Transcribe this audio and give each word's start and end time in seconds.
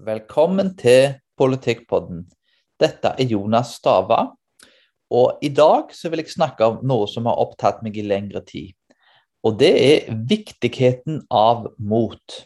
Velkommen 0.00 0.70
til 0.80 1.18
Politikkpodden. 1.36 2.22
Dette 2.80 3.10
er 3.20 3.26
Jonas 3.28 3.74
Stava. 3.76 4.30
Og 5.12 5.42
i 5.44 5.50
dag 5.52 5.90
så 5.92 6.08
vil 6.08 6.22
jeg 6.22 6.32
snakke 6.32 6.64
om 6.64 6.78
noe 6.88 7.08
som 7.10 7.28
har 7.28 7.36
opptatt 7.42 7.82
meg 7.84 7.98
i 8.00 8.04
lengre 8.06 8.40
tid. 8.46 8.72
Og 9.44 9.58
det 9.60 9.70
er 9.76 10.08
viktigheten 10.30 11.20
av 11.28 11.68
mot. 11.76 12.38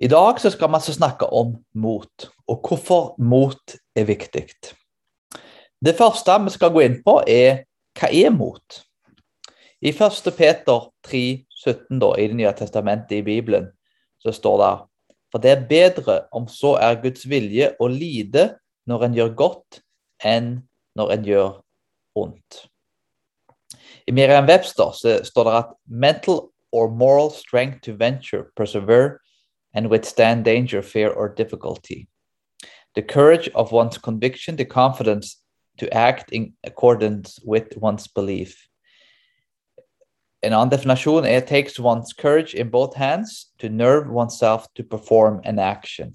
I 0.00 0.08
dag 0.08 0.40
så 0.40 0.54
skal 0.54 0.72
vi 0.72 0.80
altså 0.80 0.96
snakke 0.96 1.28
om 1.28 1.52
mot, 1.76 2.28
og 2.48 2.64
hvorfor 2.64 3.12
mot 3.20 3.76
er 3.92 4.08
viktig. 4.08 4.46
Det 5.76 5.96
første 6.00 6.40
vi 6.48 6.56
skal 6.56 6.72
gå 6.72 6.88
inn 6.88 6.98
på, 7.04 7.20
er 7.28 7.66
hva 8.00 8.08
er 8.08 8.32
mot? 8.32 8.80
I 9.84 9.92
1. 9.92 10.32
Peter 10.40 10.90
3, 11.04 11.24
17 11.52 12.00
da, 12.00 12.14
i 12.16 12.32
Det 12.32 12.40
nye 12.40 12.56
testamentet 12.56 13.18
i 13.20 13.24
Bibelen 13.28 13.74
så 14.24 14.32
står 14.32 14.62
det 14.64 14.74
for 15.36 15.42
det 15.42 15.50
er 15.50 15.66
bedre, 15.68 16.20
om 16.32 16.46
så 16.48 16.78
er 16.80 17.02
Guds 17.02 17.26
vilje, 17.28 17.74
å 17.76 17.90
lide 17.92 18.54
når 18.88 19.02
en 19.04 19.16
gjør 19.18 19.34
godt, 19.36 19.82
enn 20.24 20.46
når 20.96 21.10
en 21.12 21.26
gjør 21.28 21.50
ondt. 22.16 22.62
I 24.08 24.14
Miriam 24.16 24.48
Webster 24.48 24.96
står 24.96 25.44
det 25.44 25.52
at 25.58 25.74
'mental 25.84 26.40
or 26.72 26.88
moral 26.88 27.28
strength 27.30 27.82
to 27.82 27.92
venture, 27.92 28.44
persevere 28.56 29.18
and 29.74 29.90
withstand 29.90 30.44
danger, 30.44 30.80
fear 30.80 31.12
or 31.12 31.28
difficulty'. 31.28 32.08
The 32.94 33.02
courage 33.02 33.50
of 33.54 33.72
one's 33.72 33.98
conviction, 33.98 34.56
the 34.56 34.64
confidence 34.64 35.36
to 35.76 35.86
act 35.92 36.32
in 36.32 36.54
accordance 36.64 37.38
with 37.44 37.76
one's 37.76 38.08
belief. 38.08 38.56
En 40.42 40.52
annen 40.52 40.70
definasjon 40.70 41.24
er 41.24 41.40
'takes 41.40 41.78
one's 41.78 42.12
courage 42.12 42.54
in 42.54 42.70
both 42.70 42.94
hands 42.94 43.52
to 43.58 43.68
nerve 43.68 44.10
oneself 44.10 44.66
to 44.74 44.82
perform 44.82 45.40
an 45.44 45.58
action'. 45.58 46.14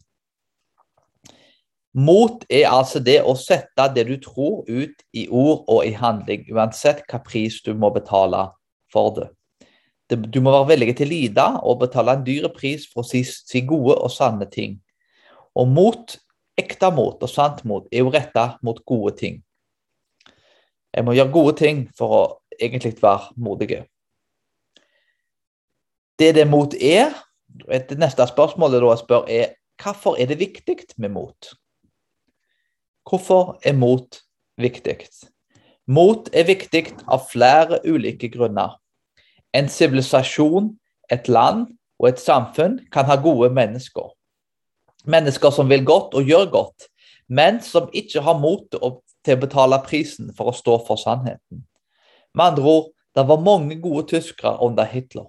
Mot 1.94 2.46
er 2.50 2.70
altså 2.72 3.02
det 3.04 3.20
å 3.28 3.34
sette 3.36 3.90
det 3.96 4.06
du 4.08 4.16
tror, 4.18 4.64
ut 4.70 5.04
i 5.14 5.28
ord 5.28 5.66
og 5.68 5.84
i 5.86 5.92
handling, 5.92 6.46
uansett 6.48 7.04
hva 7.12 7.20
pris 7.20 7.60
du 7.66 7.74
må 7.74 7.90
betale 7.92 8.46
for 8.94 9.12
det. 9.18 9.28
Du 10.32 10.40
må 10.44 10.52
være 10.52 10.70
villig 10.72 10.96
til 10.96 11.08
å 11.08 11.12
lide 11.12 11.48
og 11.64 11.80
betale 11.84 12.16
en 12.16 12.24
dyr 12.24 12.48
pris 12.56 12.88
for 12.88 13.04
å 13.04 13.08
si, 13.08 13.24
si 13.24 13.62
gode 13.68 13.98
og 14.00 14.12
sanne 14.12 14.48
ting. 14.52 14.80
Og 15.56 15.68
mot, 15.68 16.16
ekte 16.60 16.92
mot 16.96 17.20
og 17.20 17.32
sant 17.32 17.64
mot, 17.68 17.88
er 17.92 18.06
jo 18.06 18.12
retta 18.12 18.58
mot 18.64 18.80
gode 18.88 19.18
ting. 19.20 19.44
Jeg 20.96 21.08
må 21.08 21.16
gjøre 21.16 21.32
gode 21.32 21.58
ting 21.60 21.86
for 21.96 22.16
å 22.16 22.24
egentlig 22.60 22.98
være 23.02 23.36
modige 23.36 23.86
det 26.20 26.36
det 26.36 26.48
mot 26.48 26.74
er 26.74 27.14
Det 27.68 27.98
neste 28.00 28.24
spørsmålet 28.28 28.82
jeg 28.82 28.98
spør, 28.98 29.26
er 29.28 29.48
hvorfor 29.84 30.16
er 30.16 30.26
det 30.26 30.40
viktig 30.40 30.78
med 30.98 31.10
mot? 31.10 31.50
Hvorfor 33.10 33.60
er 33.64 33.74
mot 33.74 34.22
viktig? 34.58 34.96
Mot 35.88 36.30
er 36.34 36.46
viktig 36.48 36.94
av 37.08 37.26
flere 37.32 37.82
ulike 37.84 38.30
grunner. 38.32 38.78
En 39.54 39.68
sivilisasjon, 39.68 40.78
et 41.12 41.28
land 41.28 41.66
og 42.00 42.08
et 42.10 42.20
samfunn 42.20 42.80
kan 42.92 43.06
ha 43.06 43.18
gode 43.20 43.50
mennesker. 43.52 44.14
Mennesker 45.04 45.52
som 45.52 45.70
vil 45.70 45.84
godt 45.86 46.16
og 46.16 46.24
gjør 46.24 46.48
godt, 46.54 46.88
men 47.28 47.60
som 47.62 47.90
ikke 47.94 48.24
har 48.24 48.40
mot 48.40 48.64
til 48.72 49.36
å 49.36 49.42
betale 49.42 49.82
prisen 49.84 50.32
for 50.38 50.52
å 50.52 50.56
stå 50.56 50.78
for 50.88 51.02
sannheten. 51.02 51.66
Med 52.34 52.54
andre 52.54 52.64
ord, 52.64 52.90
det 53.16 53.28
var 53.28 53.44
mange 53.44 53.76
gode 53.82 54.08
tyskere 54.14 54.56
under 54.64 54.88
Hitler. 54.88 55.28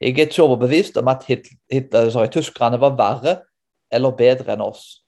Jeg 0.00 0.14
er 0.14 0.28
ikke 0.28 0.42
overbevist 0.42 0.96
om 0.96 1.08
at 1.10 1.24
Hitler, 1.26 2.10
sorry, 2.10 2.30
tyskerne 2.30 2.78
var 2.80 2.94
verre 2.98 3.40
eller 3.90 4.14
bedre 4.14 4.54
enn 4.54 4.62
oss. 4.62 5.00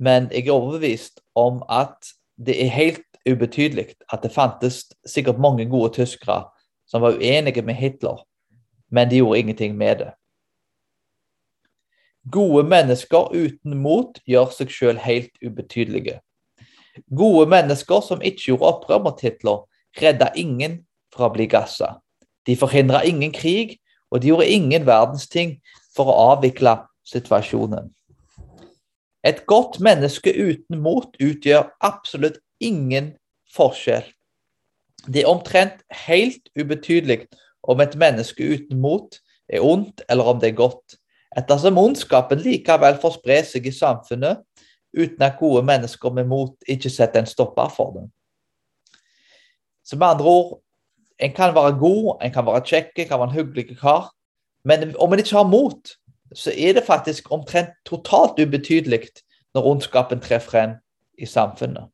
Men 0.00 0.30
jeg 0.32 0.46
er 0.46 0.56
overbevist 0.56 1.20
om 1.36 1.60
at 1.68 2.14
det 2.40 2.56
er 2.64 2.72
helt 2.72 3.04
ubetydelig 3.28 3.90
at 4.08 4.22
det 4.22 4.32
fantes 4.32 4.86
sikkert 5.04 5.38
mange 5.38 5.66
gode 5.68 5.92
tyskere 5.98 6.46
som 6.88 7.04
var 7.04 7.18
uenige 7.20 7.62
med 7.62 7.76
Hitler, 7.76 8.24
men 8.90 9.10
de 9.10 9.20
gjorde 9.20 9.38
ingenting 9.38 9.76
med 9.76 9.96
det. 9.96 10.10
Gode 12.32 12.64
mennesker 12.68 13.30
uten 13.36 13.76
mot 13.80 14.18
gjør 14.28 14.50
seg 14.52 14.72
selv 14.72 15.04
helt 15.04 15.36
ubetydelige. 15.44 16.18
Gode 17.16 17.46
mennesker 17.48 18.00
som 18.04 18.24
ikke 18.24 18.50
gjorde 18.50 18.72
opprør 18.72 19.04
mot 19.04 19.20
Hitler, 19.20 19.62
redda 20.00 20.32
ingen 20.36 20.80
fra 21.14 21.28
å 21.28 21.34
bli 21.34 21.46
gassa. 21.50 21.98
De 22.46 22.56
forhindra 22.56 23.02
ingen 23.04 23.32
krig, 23.32 23.78
og 24.10 24.22
de 24.22 24.30
gjorde 24.30 24.48
ingen 24.50 24.86
verdens 24.86 25.28
ting 25.28 25.56
for 25.96 26.10
å 26.10 26.18
avvikle 26.34 26.76
situasjonen. 27.06 27.90
Et 29.26 29.42
godt 29.46 29.80
menneske 29.84 30.32
uten 30.32 30.80
mot 30.80 31.16
utgjør 31.20 31.68
absolutt 31.84 32.40
ingen 32.60 33.12
forskjell. 33.54 34.06
Det 35.06 35.22
er 35.22 35.32
omtrent 35.32 35.82
helt 36.06 36.48
ubetydelig 36.56 37.26
om 37.62 37.80
et 37.80 37.96
menneske 38.00 38.44
uten 38.44 38.80
mot 38.80 39.20
er 39.50 39.64
ondt 39.64 40.02
eller 40.08 40.32
om 40.32 40.40
det 40.40 40.52
er 40.52 40.60
godt, 40.60 40.96
ettersom 41.36 41.78
ondskapen 41.78 42.40
likevel 42.42 42.98
får 43.02 43.16
spre 43.18 43.40
seg 43.46 43.66
i 43.66 43.74
samfunnet 43.74 44.40
uten 44.96 45.22
at 45.22 45.38
gode 45.38 45.62
mennesker 45.66 46.14
med 46.14 46.26
mot 46.30 46.70
ikke 46.70 46.90
setter 46.90 47.22
en 47.22 47.30
stopper 47.30 47.70
for 47.74 47.94
det. 47.96 48.06
Så 49.86 49.98
med 49.98 50.06
andre 50.06 50.26
ord, 50.26 50.58
en 51.20 51.32
kan 51.36 51.54
være 51.54 51.78
god, 51.78 52.18
en 52.24 52.32
kan 52.32 52.46
være 52.46 52.64
kjekk, 52.66 52.92
en 52.96 53.08
kan 53.08 53.18
være 53.20 53.28
en 53.28 53.34
hyggelig 53.34 53.78
kar. 53.80 54.10
Men 54.64 54.94
om 54.98 55.12
en 55.12 55.18
ikke 55.18 55.36
har 55.36 55.48
mot, 55.48 55.92
så 56.34 56.52
er 56.56 56.72
det 56.76 56.86
faktisk 56.86 57.32
omtrent 57.32 57.72
totalt 57.86 58.38
ubetydelig 58.40 59.08
når 59.54 59.66
ondskapen 59.66 60.20
trer 60.20 60.38
frem 60.38 60.76
i 61.18 61.26
samfunnet. 61.26 61.88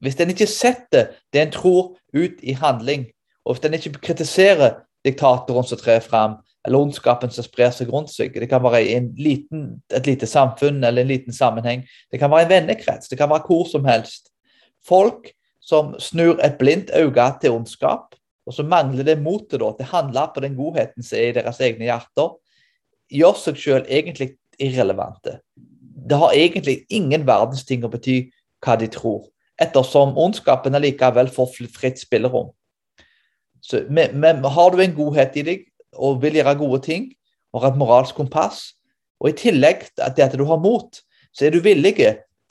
Hvis 0.00 0.16
en 0.20 0.32
ikke 0.32 0.46
setter 0.46 1.12
det 1.32 1.42
en 1.42 1.52
tror, 1.52 1.96
ut 2.14 2.38
i 2.42 2.52
handling, 2.52 3.06
og 3.44 3.54
hvis 3.54 3.66
en 3.66 3.74
ikke 3.74 3.92
kritiserer 4.02 4.80
diktatoren 5.04 5.66
som 5.66 5.78
trer 5.78 6.00
frem, 6.00 6.38
eller 6.66 6.78
ondskapen 6.78 7.30
som 7.32 7.44
sprer 7.44 7.70
seg 7.72 7.88
rundt 7.88 8.10
seg. 8.12 8.34
Det 8.36 8.48
kan 8.50 8.62
være 8.62 8.82
i 8.84 8.96
et 8.98 10.06
lite 10.06 10.26
samfunn 10.28 10.84
eller 10.84 11.02
en 11.02 11.08
liten 11.08 11.32
sammenheng. 11.32 11.86
Det 12.12 12.20
kan 12.20 12.30
være 12.30 12.44
en 12.44 12.50
vennekrets, 12.50 13.08
det 13.08 13.18
kan 13.18 13.30
være 13.30 13.46
hvor 13.46 13.64
som 13.70 13.84
helst. 13.88 14.28
Folk 14.88 15.32
som 15.60 15.94
snur 15.98 16.40
et 16.44 16.58
blindt 16.58 16.90
øye 16.96 17.30
til 17.40 17.50
ondskap, 17.56 18.12
og 18.50 18.56
så 18.56 18.64
mangler 18.66 19.06
det 19.06 19.20
motet 19.22 19.60
til 19.60 19.62
å 19.62 19.90
handle 19.92 20.24
på 20.34 20.42
den 20.42 20.56
godheten 20.58 21.06
som 21.06 21.20
er 21.20 21.28
i 21.30 21.34
deres 21.36 21.60
egne 21.62 21.86
hjerter, 21.86 22.32
gjør 23.14 23.36
seg 23.38 23.60
selv 23.62 23.90
egentlig 23.90 24.32
irrelevante. 24.58 25.36
Det 26.10 26.18
har 26.18 26.34
egentlig 26.34 26.80
ingen 26.90 27.22
verdens 27.28 27.62
ting 27.68 27.86
å 27.86 27.90
bety 27.92 28.24
hva 28.64 28.74
de 28.80 28.88
tror, 28.90 29.28
ettersom 29.62 30.16
ondskapen 30.18 30.74
allikevel 30.74 31.30
får 31.30 31.54
fritt 31.70 32.02
spillerom. 32.02 32.50
Så, 33.62 33.84
men, 33.86 34.18
men, 34.18 34.42
har 34.42 34.74
du 34.74 34.82
en 34.82 34.96
godhet 34.96 35.36
i 35.38 35.46
deg 35.46 35.64
og 35.94 36.18
vil 36.24 36.40
gjøre 36.40 36.58
gode 36.58 36.82
ting, 36.88 37.10
og 37.54 37.62
har 37.62 37.70
et 37.70 37.78
moralsk 37.78 38.18
kompass, 38.18 38.72
og 39.22 39.30
i 39.30 39.36
tillegg 39.38 39.86
til 39.94 40.24
at 40.26 40.34
du 40.34 40.46
har 40.48 40.58
mot, 40.58 40.98
så 41.30 41.46
er 41.46 41.54
du 41.54 41.62
villig 41.62 41.94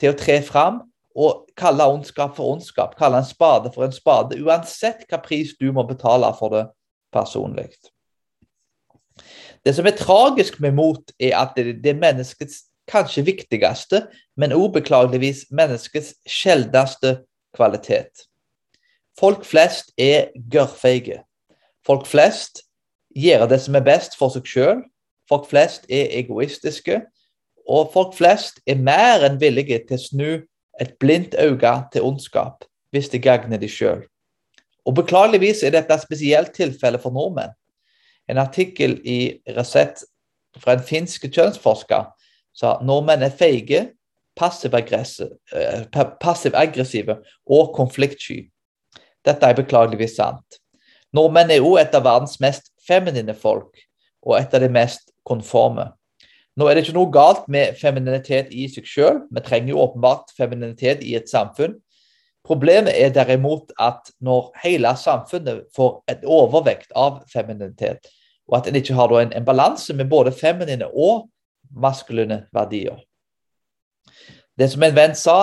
til 0.00 0.14
å 0.14 0.16
tre 0.16 0.38
fram 0.46 0.80
og 1.16 1.46
kalle 1.58 1.86
ondskap 1.90 2.36
for 2.36 2.54
ondskap, 2.54 2.94
kalle 2.98 3.18
en 3.18 3.26
spade 3.26 3.72
for 3.74 3.84
en 3.84 3.94
spade, 3.94 4.38
uansett 4.38 5.06
hva 5.10 5.18
pris 5.22 5.56
du 5.58 5.70
må 5.74 5.82
betale 5.88 6.30
for 6.38 6.54
det 6.54 6.66
personlig. 7.12 7.70
Det 9.64 9.74
som 9.76 9.86
er 9.86 9.98
tragisk 9.98 10.60
med 10.60 10.72
mot, 10.78 11.12
er 11.20 11.36
at 11.36 11.56
det, 11.56 11.86
er 11.86 11.98
menneskets 11.98 12.62
kanskje 12.90 13.26
viktigste, 13.26 14.06
men 14.36 14.54
ubeklageligvis 14.56 15.46
menneskets 15.50 16.14
sjeldneste 16.26 17.20
kvalitet. 17.54 18.26
Folk 19.18 19.44
flest 19.44 19.92
er 19.98 20.30
gørrfeige. 20.50 21.22
Folk 21.86 22.06
flest 22.06 22.62
gjør 23.16 23.46
det 23.50 23.60
som 23.60 23.76
er 23.76 23.84
best 23.84 24.16
for 24.18 24.32
seg 24.32 24.46
sjøl. 24.48 24.82
Folk 25.28 25.48
flest 25.50 25.84
er 25.90 26.08
egoistiske. 26.22 27.02
Og 27.68 27.90
folk 27.92 28.14
flest 28.16 28.62
er 28.66 28.80
mer 28.80 29.26
enn 29.26 29.38
villige 29.40 29.82
til 29.86 29.98
å 29.98 30.04
snu 30.04 30.30
et 30.80 30.96
blindt 30.98 31.34
øye 31.38 31.74
til 31.92 32.02
ondskap 32.02 32.64
hvis 32.90 33.08
det 33.08 33.22
gagner 33.22 33.58
de 33.58 33.68
sjøl. 33.68 34.02
Og 34.86 34.94
Beklageligvis 34.96 35.62
er 35.62 35.70
dette 35.74 35.94
et 35.94 36.02
spesielt 36.02 36.54
tilfelle 36.56 36.98
for 36.98 37.10
nordmenn. 37.14 37.52
En 38.28 38.38
artikkel 38.38 39.00
i 39.04 39.40
Resett 39.56 40.02
fra 40.58 40.72
en 40.74 40.82
finsk 40.82 41.28
kjønnsforsker 41.30 42.08
sa 42.56 42.78
nordmenn 42.82 43.22
er 43.22 43.30
feige, 43.36 43.80
eh, 44.40 45.84
passiv-aggressive 46.20 47.18
og 47.46 47.74
konfliktsky. 47.76 48.50
Dette 49.24 49.46
er 49.46 49.54
beklageligvis 49.54 50.16
sant. 50.16 50.60
Nordmenn 51.12 51.50
er 51.50 51.60
òg 51.60 51.80
et 51.80 51.94
av 51.94 52.04
verdens 52.04 52.40
mest 52.40 52.70
feminine 52.86 53.34
folk, 53.34 53.76
og 54.22 54.38
et 54.38 54.54
av 54.54 54.60
de 54.60 54.68
mest 54.68 55.10
konforme. 55.26 55.92
Nå 56.60 56.66
er 56.68 56.76
det 56.76 56.82
ikke 56.84 56.98
noe 56.98 57.08
galt 57.08 57.46
med 57.48 57.78
femininitet 57.80 58.50
i 58.52 58.66
seg 58.68 58.84
sjøl. 58.84 59.22
Vi 59.32 59.40
trenger 59.44 59.72
jo 59.72 59.80
åpenbart 59.80 60.34
femininitet 60.36 61.00
i 61.08 61.14
et 61.16 61.30
samfunn. 61.30 61.78
Problemet 62.44 62.92
er 63.00 63.14
derimot 63.14 63.72
at 63.80 64.10
når 64.20 64.50
hele 64.60 64.92
samfunnet 65.00 65.62
får 65.76 66.02
et 66.12 66.26
overvekt 66.28 66.92
av 66.92 67.22
femininitet, 67.32 68.10
og 68.48 68.58
at 68.58 68.68
en 68.68 68.76
ikke 68.76 68.96
har 68.98 69.14
en, 69.16 69.32
en 69.32 69.46
balanse 69.46 69.94
med 69.96 70.10
både 70.12 70.34
feminine 70.36 70.88
og 70.92 71.30
maskuline 71.70 72.42
verdier. 72.52 73.00
Det 74.58 74.68
som 74.72 74.84
en 74.84 74.96
venn 74.96 75.16
sa, 75.16 75.38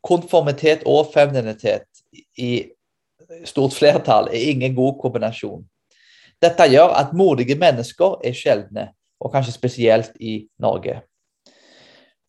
konformitet 0.00 0.86
og 0.88 1.12
femininitet 1.12 1.84
i 2.40 2.64
stort 3.44 3.76
flertall 3.76 4.32
er 4.32 4.48
ingen 4.54 4.72
god 4.76 4.96
kombinasjon. 5.04 5.66
Dette 6.42 6.70
gjør 6.72 6.96
at 6.96 7.12
modige 7.12 7.58
mennesker 7.60 8.22
er 8.24 8.36
sjeldne, 8.36 8.88
og 9.22 9.32
kanskje 9.32 9.54
spesielt 9.54 10.16
i 10.20 10.48
Norge. 10.58 11.00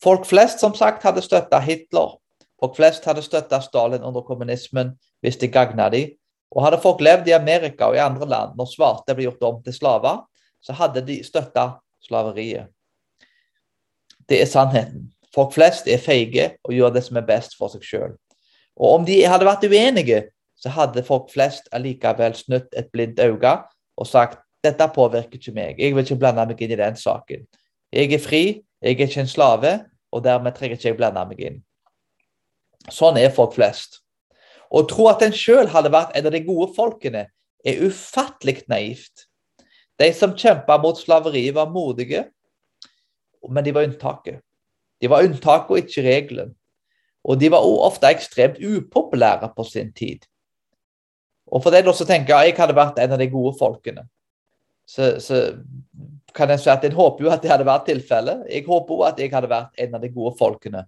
Folk 0.04 0.26
flest 0.28 0.60
som 0.62 0.76
sagt 0.76 1.04
hadde 1.04 1.24
støtta 1.24 1.60
Hitler. 1.64 2.18
Folk 2.60 2.76
flest 2.78 3.06
hadde 3.08 3.24
støtta 3.26 3.60
Stalin 3.64 4.04
under 4.04 4.22
kommunismen 4.22 4.94
hvis 5.24 5.40
det 5.42 5.54
gagna 5.54 5.90
dem. 5.90 6.14
Og 6.54 6.62
hadde 6.66 6.82
folk 6.84 7.02
levd 7.02 7.28
i 7.32 7.36
Amerika 7.36 7.90
og 7.90 7.98
i 7.98 8.04
andre 8.04 8.28
land 8.30 8.58
når 8.60 8.70
svarte 8.70 9.16
ble 9.16 9.26
gjort 9.26 9.48
om 9.48 9.62
til 9.66 9.74
slaver, 9.74 10.22
så 10.62 10.76
hadde 10.78 11.02
de 11.08 11.18
støtta 11.26 11.80
slaveriet. 12.04 12.70
Det 14.30 14.42
er 14.42 14.48
sannheten. 14.48 15.10
Folk 15.34 15.56
flest 15.56 15.88
er 15.90 15.98
feige 15.98 16.52
og 16.64 16.76
gjør 16.76 16.94
det 16.94 17.04
som 17.08 17.18
er 17.18 17.26
best 17.28 17.58
for 17.58 17.74
seg 17.74 17.84
sjøl. 17.88 18.14
Og 18.78 19.00
om 19.00 19.06
de 19.08 19.18
hadde 19.26 19.48
vært 19.48 19.66
uenige, 19.66 20.22
så 20.56 20.70
hadde 20.70 21.04
folk 21.04 21.32
flest 21.34 21.68
allikevel 21.74 22.36
snudd 22.38 22.70
et 22.78 22.92
blindt 22.94 23.20
øye 23.20 23.56
og 23.98 24.08
sagt 24.08 24.40
dette 24.64 24.88
påvirker 24.96 25.40
ikke 25.40 25.56
meg, 25.56 25.80
jeg 25.80 25.96
vil 25.96 26.06
ikke 26.06 26.20
blande 26.22 26.46
meg 26.48 26.62
inn 26.64 26.74
i 26.74 26.80
den 26.80 26.96
saken. 27.00 27.44
Jeg 27.94 28.14
er 28.16 28.22
fri, 28.24 28.44
jeg 28.82 28.96
er 28.96 29.08
ikke 29.08 29.24
en 29.24 29.30
slave, 29.30 29.74
og 30.14 30.24
dermed 30.26 30.56
trenger 30.56 30.80
ikke 30.80 30.90
jeg 30.90 31.00
blande 31.00 31.26
meg 31.30 31.44
inn. 31.44 31.60
Sånn 32.92 33.20
er 33.20 33.34
folk 33.34 33.56
flest. 33.58 34.02
Å 34.74 34.82
tro 34.90 35.08
at 35.12 35.22
en 35.26 35.36
sjøl 35.36 35.70
hadde 35.72 35.92
vært 35.94 36.16
en 36.18 36.28
av 36.30 36.34
de 36.34 36.42
gode 36.46 36.72
folkene, 36.76 37.28
er 37.64 37.84
ufattelig 37.86 38.64
naivt. 38.72 39.28
De 40.02 40.10
som 40.16 40.34
kjempa 40.36 40.80
mot 40.82 40.98
slaveriet, 41.00 41.54
var 41.56 41.72
modige, 41.72 42.26
men 43.50 43.64
de 43.64 43.72
var 43.76 43.88
unntaket. 43.88 44.42
De 45.04 45.10
var 45.12 45.24
unntaket 45.28 45.72
og 45.72 45.80
ikke 45.84 46.04
regelen. 46.06 46.54
Og 47.24 47.40
de 47.40 47.50
var 47.52 47.64
også 47.64 47.88
ofte 47.88 48.12
ekstremt 48.12 48.60
upopulære 48.60 49.52
på 49.56 49.64
sin 49.68 49.94
tid. 49.96 50.26
Og 51.48 51.64
for 51.64 51.76
deg 51.76 51.88
som 51.94 52.08
tenker 52.08 52.44
jeg 52.44 52.56
hadde 52.58 52.76
vært 52.76 53.00
en 53.00 53.16
av 53.16 53.22
de 53.22 53.30
gode 53.32 53.54
folkene, 53.60 54.08
så, 54.86 55.16
så 55.24 55.40
kan 56.36 56.50
jeg 56.50 56.64
si 56.64 56.70
at 56.74 56.84
jeg 56.84 56.96
håper 56.98 57.26
jo 57.26 57.32
at 57.32 57.44
det 57.44 57.52
hadde 57.52 57.68
vært 57.68 57.88
tilfellet. 57.88 58.44
Jeg 58.50 58.66
håper 58.68 58.98
òg 58.98 59.06
at 59.12 59.22
jeg 59.22 59.32
hadde 59.34 59.52
vært 59.52 59.80
en 59.86 59.96
av 59.96 60.04
de 60.04 60.10
gode 60.14 60.34
folkene. 60.40 60.86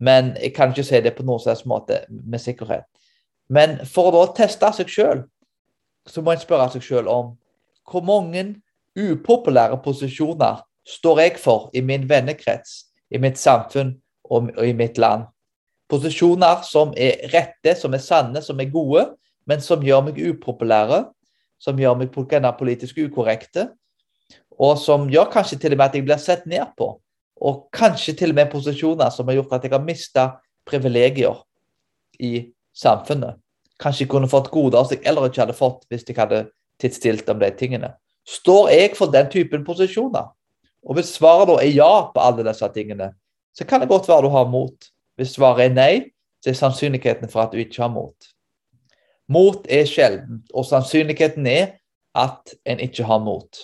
Men 0.00 0.32
jeg 0.40 0.54
kan 0.56 0.72
ikke 0.72 0.86
si 0.86 1.00
det 1.04 1.12
på 1.16 1.26
noen 1.26 1.42
slags 1.42 1.66
måte 1.68 2.00
med 2.08 2.40
sikkerhet. 2.40 2.86
Men 3.50 3.80
for 3.88 4.08
å 4.08 4.14
da 4.14 4.32
teste 4.38 4.70
seg 4.78 4.92
sjøl, 4.92 5.24
så 6.08 6.22
må 6.24 6.32
en 6.32 6.40
spørre 6.42 6.70
seg 6.72 6.84
sjøl 6.86 7.10
om 7.10 7.34
hvor 7.90 8.04
mange 8.06 8.44
upopulære 8.96 9.80
posisjoner 9.84 10.62
står 10.86 11.20
jeg 11.24 11.36
for 11.42 11.68
i 11.76 11.82
min 11.84 12.06
vennekrets, 12.08 12.86
i 13.10 13.18
mitt 13.18 13.38
samfunn 13.38 13.96
og, 14.30 14.50
i 14.62 14.72
mitt 14.76 14.98
land. 14.98 15.26
Posisjoner 15.90 16.62
som 16.66 16.94
er 16.96 17.26
rette, 17.34 17.74
som 17.76 17.94
er 17.94 18.02
sanne, 18.02 18.42
som 18.42 18.60
er 18.62 18.70
gode, 18.70 19.08
men 19.50 19.62
som 19.62 19.82
gjør 19.82 20.06
meg 20.06 20.20
upopulære, 20.22 21.02
som 21.60 21.78
gjør 21.78 21.98
meg 22.00 22.12
politisk 22.58 22.98
ukorrekte, 23.04 23.68
og 24.60 24.78
som 24.78 25.08
gjør 25.08 25.30
kanskje 25.32 25.58
til 25.60 25.74
og 25.74 25.78
med 25.80 25.86
at 25.86 25.94
jeg 25.94 26.04
blir 26.04 26.20
sett 26.20 26.46
ned 26.46 26.72
på. 26.76 26.94
Og 27.40 27.68
kanskje 27.72 28.16
til 28.16 28.32
og 28.32 28.36
med 28.36 28.50
posisjoner 28.52 29.10
som 29.10 29.28
har 29.28 29.38
gjort 29.38 29.54
at 29.56 29.64
jeg 29.64 29.72
har 29.72 29.84
mista 29.84 30.26
privilegier 30.68 31.38
i 32.20 32.50
samfunnet. 32.76 33.38
Kanskje 33.80 34.04
jeg 34.04 34.12
kunne 34.12 34.28
fått 34.28 34.50
goder 34.52 34.84
som 34.84 34.98
jeg 34.98 35.08
ellers 35.08 35.30
ikke 35.30 35.44
hadde 35.46 35.56
fått 35.56 35.86
hvis 35.88 36.04
jeg 36.08 36.18
hadde 36.18 36.42
tidsstilt 36.80 37.28
om 37.32 37.40
de 37.40 37.48
tingene. 37.56 37.94
Står 38.28 38.68
jeg 38.74 38.96
for 38.98 39.12
den 39.12 39.30
typen 39.32 39.64
posisjoner? 39.64 40.28
Og 40.84 40.96
hvis 40.96 41.14
svaret 41.16 41.48
da 41.48 41.56
er 41.60 41.72
ja 41.72 41.92
på 42.12 42.20
alle 42.20 42.44
disse 42.44 42.68
tingene, 42.74 43.10
så 43.56 43.64
kan 43.64 43.80
det 43.80 43.88
godt 43.88 44.08
være 44.08 44.28
du 44.28 44.32
har 44.32 44.48
mot. 44.48 44.90
Hvis 45.16 45.34
svaret 45.36 45.70
er 45.70 45.74
nei, 45.74 45.94
så 46.40 46.52
er 46.52 46.60
sannsynligheten 46.60 47.32
for 47.32 47.44
at 47.44 47.52
du 47.52 47.60
ikke 47.60 47.82
har 47.82 47.92
mot. 47.92 48.28
Mot 49.30 49.66
er 49.70 49.86
sjelden, 49.86 50.42
og 50.54 50.66
sannsynligheten 50.66 51.46
er 51.46 51.76
at 52.18 52.54
en 52.66 52.80
ikke 52.82 53.06
har 53.06 53.20
mot. 53.22 53.60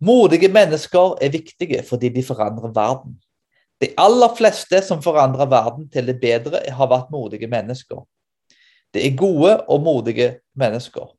Modige 0.00 0.48
mennesker 0.48 1.18
er 1.20 1.32
viktige 1.34 1.82
fordi 1.84 2.08
de 2.14 2.22
forandrer 2.24 2.72
verden. 2.72 3.18
De 3.80 3.90
aller 3.98 4.34
fleste 4.36 4.82
som 4.84 5.02
forandrer 5.02 5.48
verden 5.50 5.88
til 5.90 6.06
det 6.06 6.20
bedre, 6.20 6.62
har 6.70 6.88
vært 6.88 7.10
modige 7.10 7.48
mennesker. 7.48 8.04
Det 8.94 9.06
er 9.06 9.16
gode 9.16 9.56
og 9.60 9.82
modige 9.82 10.38
mennesker. 10.54 11.10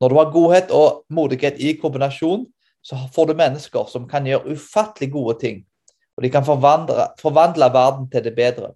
Når 0.00 0.08
du 0.08 0.14
har 0.14 0.32
godhet 0.32 0.70
og 0.70 1.04
modighet 1.10 1.60
i 1.60 1.76
kombinasjon, 1.80 2.46
så 2.82 2.98
får 3.14 3.26
du 3.26 3.34
mennesker 3.34 3.86
som 3.88 4.08
kan 4.08 4.26
gjøre 4.26 4.52
ufattelig 4.52 5.10
gode 5.12 5.38
ting. 5.40 5.62
Og 6.16 6.22
de 6.22 6.30
kan 6.30 6.44
forvandle, 6.44 7.08
forvandle 7.20 7.70
verden 7.72 8.10
til 8.10 8.24
det 8.24 8.34
bedre. 8.36 8.74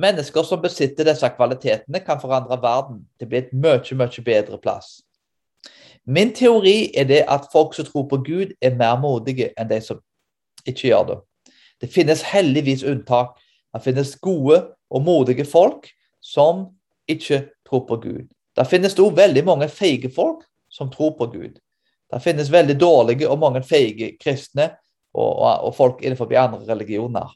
Mennesker 0.00 0.46
som 0.46 0.62
besitter 0.62 1.04
disse 1.04 1.28
kvalitetene, 1.36 2.00
kan 2.00 2.20
forandre 2.20 2.56
verden 2.62 3.02
til 3.18 3.28
å 3.28 3.30
bli 3.30 3.40
et 3.42 3.52
mye, 3.52 3.96
mye 4.00 4.24
bedre 4.24 4.58
plass. 4.62 5.00
Min 6.06 6.32
teori 6.32 6.90
er 6.96 7.04
det 7.04 7.24
at 7.28 7.50
folk 7.52 7.74
som 7.76 7.84
tror 7.84 8.06
på 8.08 8.22
Gud, 8.24 8.54
er 8.62 8.78
mer 8.78 8.96
modige 9.00 9.50
enn 9.58 9.68
de 9.68 9.80
som 9.84 10.00
ikke 10.64 10.88
gjør 10.88 11.06
det. 11.10 11.18
Det 11.80 11.88
finnes 11.92 12.22
heldigvis 12.32 12.84
unntak. 12.84 13.36
Det 13.74 13.82
finnes 13.84 14.16
gode 14.20 14.62
og 14.90 15.02
modige 15.04 15.44
folk 15.44 15.88
som 16.20 16.66
ikke 17.08 17.44
tror 17.68 17.84
på 17.88 18.00
Gud. 18.02 18.28
Det 18.56 18.66
finnes 18.66 18.96
også 18.96 19.16
veldig 19.16 19.44
mange 19.44 19.68
feige 19.68 20.10
folk 20.12 20.44
som 20.68 20.90
tror 20.90 21.14
på 21.18 21.28
Gud. 21.32 21.60
Det 22.10 22.22
finnes 22.22 22.50
veldig 22.52 22.80
dårlige 22.80 23.28
og 23.30 23.38
mange 23.38 23.62
feige 23.62 24.16
kristne 24.20 24.72
og, 25.14 25.36
og, 25.36 25.64
og 25.68 25.74
folk 25.74 26.02
innenfor 26.02 26.32
andre 26.36 26.66
religioner. 26.74 27.30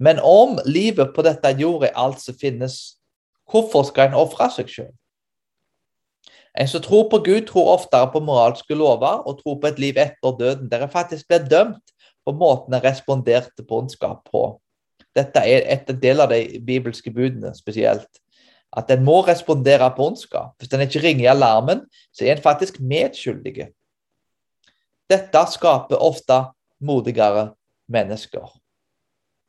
Men 0.00 0.20
om 0.24 0.56
livet 0.64 1.12
på 1.14 1.22
dette 1.26 1.52
jordet 1.60 1.92
alt 1.94 2.22
som 2.22 2.36
finnes, 2.40 2.78
hvorfor 3.50 3.84
skal 3.88 4.08
en 4.08 4.18
ofre 4.22 4.48
seg 4.54 4.72
selv? 4.72 4.94
En 6.58 6.68
som 6.68 6.82
tror 6.82 7.06
på 7.12 7.20
Gud, 7.22 7.44
tror 7.46 7.76
oftere 7.76 8.08
på 8.10 8.22
moralske 8.24 8.74
lover 8.74 9.20
og 9.28 9.38
tror 9.42 9.60
på 9.60 9.68
et 9.70 9.78
liv 9.78 10.00
etter 10.00 10.36
døden, 10.38 10.70
der 10.70 10.86
en 10.86 10.92
faktisk 10.92 11.28
blir 11.28 11.44
dømt 11.46 11.92
på 12.26 12.34
måten 12.34 12.74
en 12.74 12.82
responderte 12.82 13.62
på 13.66 13.82
ondskap 13.82 14.24
på. 14.32 14.58
Dette 15.16 15.42
er 15.46 15.66
et 15.74 15.92
del 16.02 16.22
av 16.22 16.32
de 16.32 16.60
bibelske 16.64 17.12
budene 17.14 17.52
spesielt. 17.54 18.08
At 18.70 18.90
en 18.94 19.02
må 19.04 19.20
respondere 19.26 19.88
på 19.96 20.06
ondskap. 20.10 20.54
Hvis 20.58 20.70
en 20.74 20.84
ikke 20.84 21.02
ringer 21.02 21.24
i 21.26 21.32
alarmen, 21.32 21.84
så 22.14 22.24
er 22.24 22.36
en 22.36 22.42
faktisk 22.44 22.78
medskyldig. 22.80 23.70
Dette 25.10 25.44
skaper 25.50 25.98
ofte 25.98 26.44
modigere 26.78 27.50
mennesker. 27.90 28.46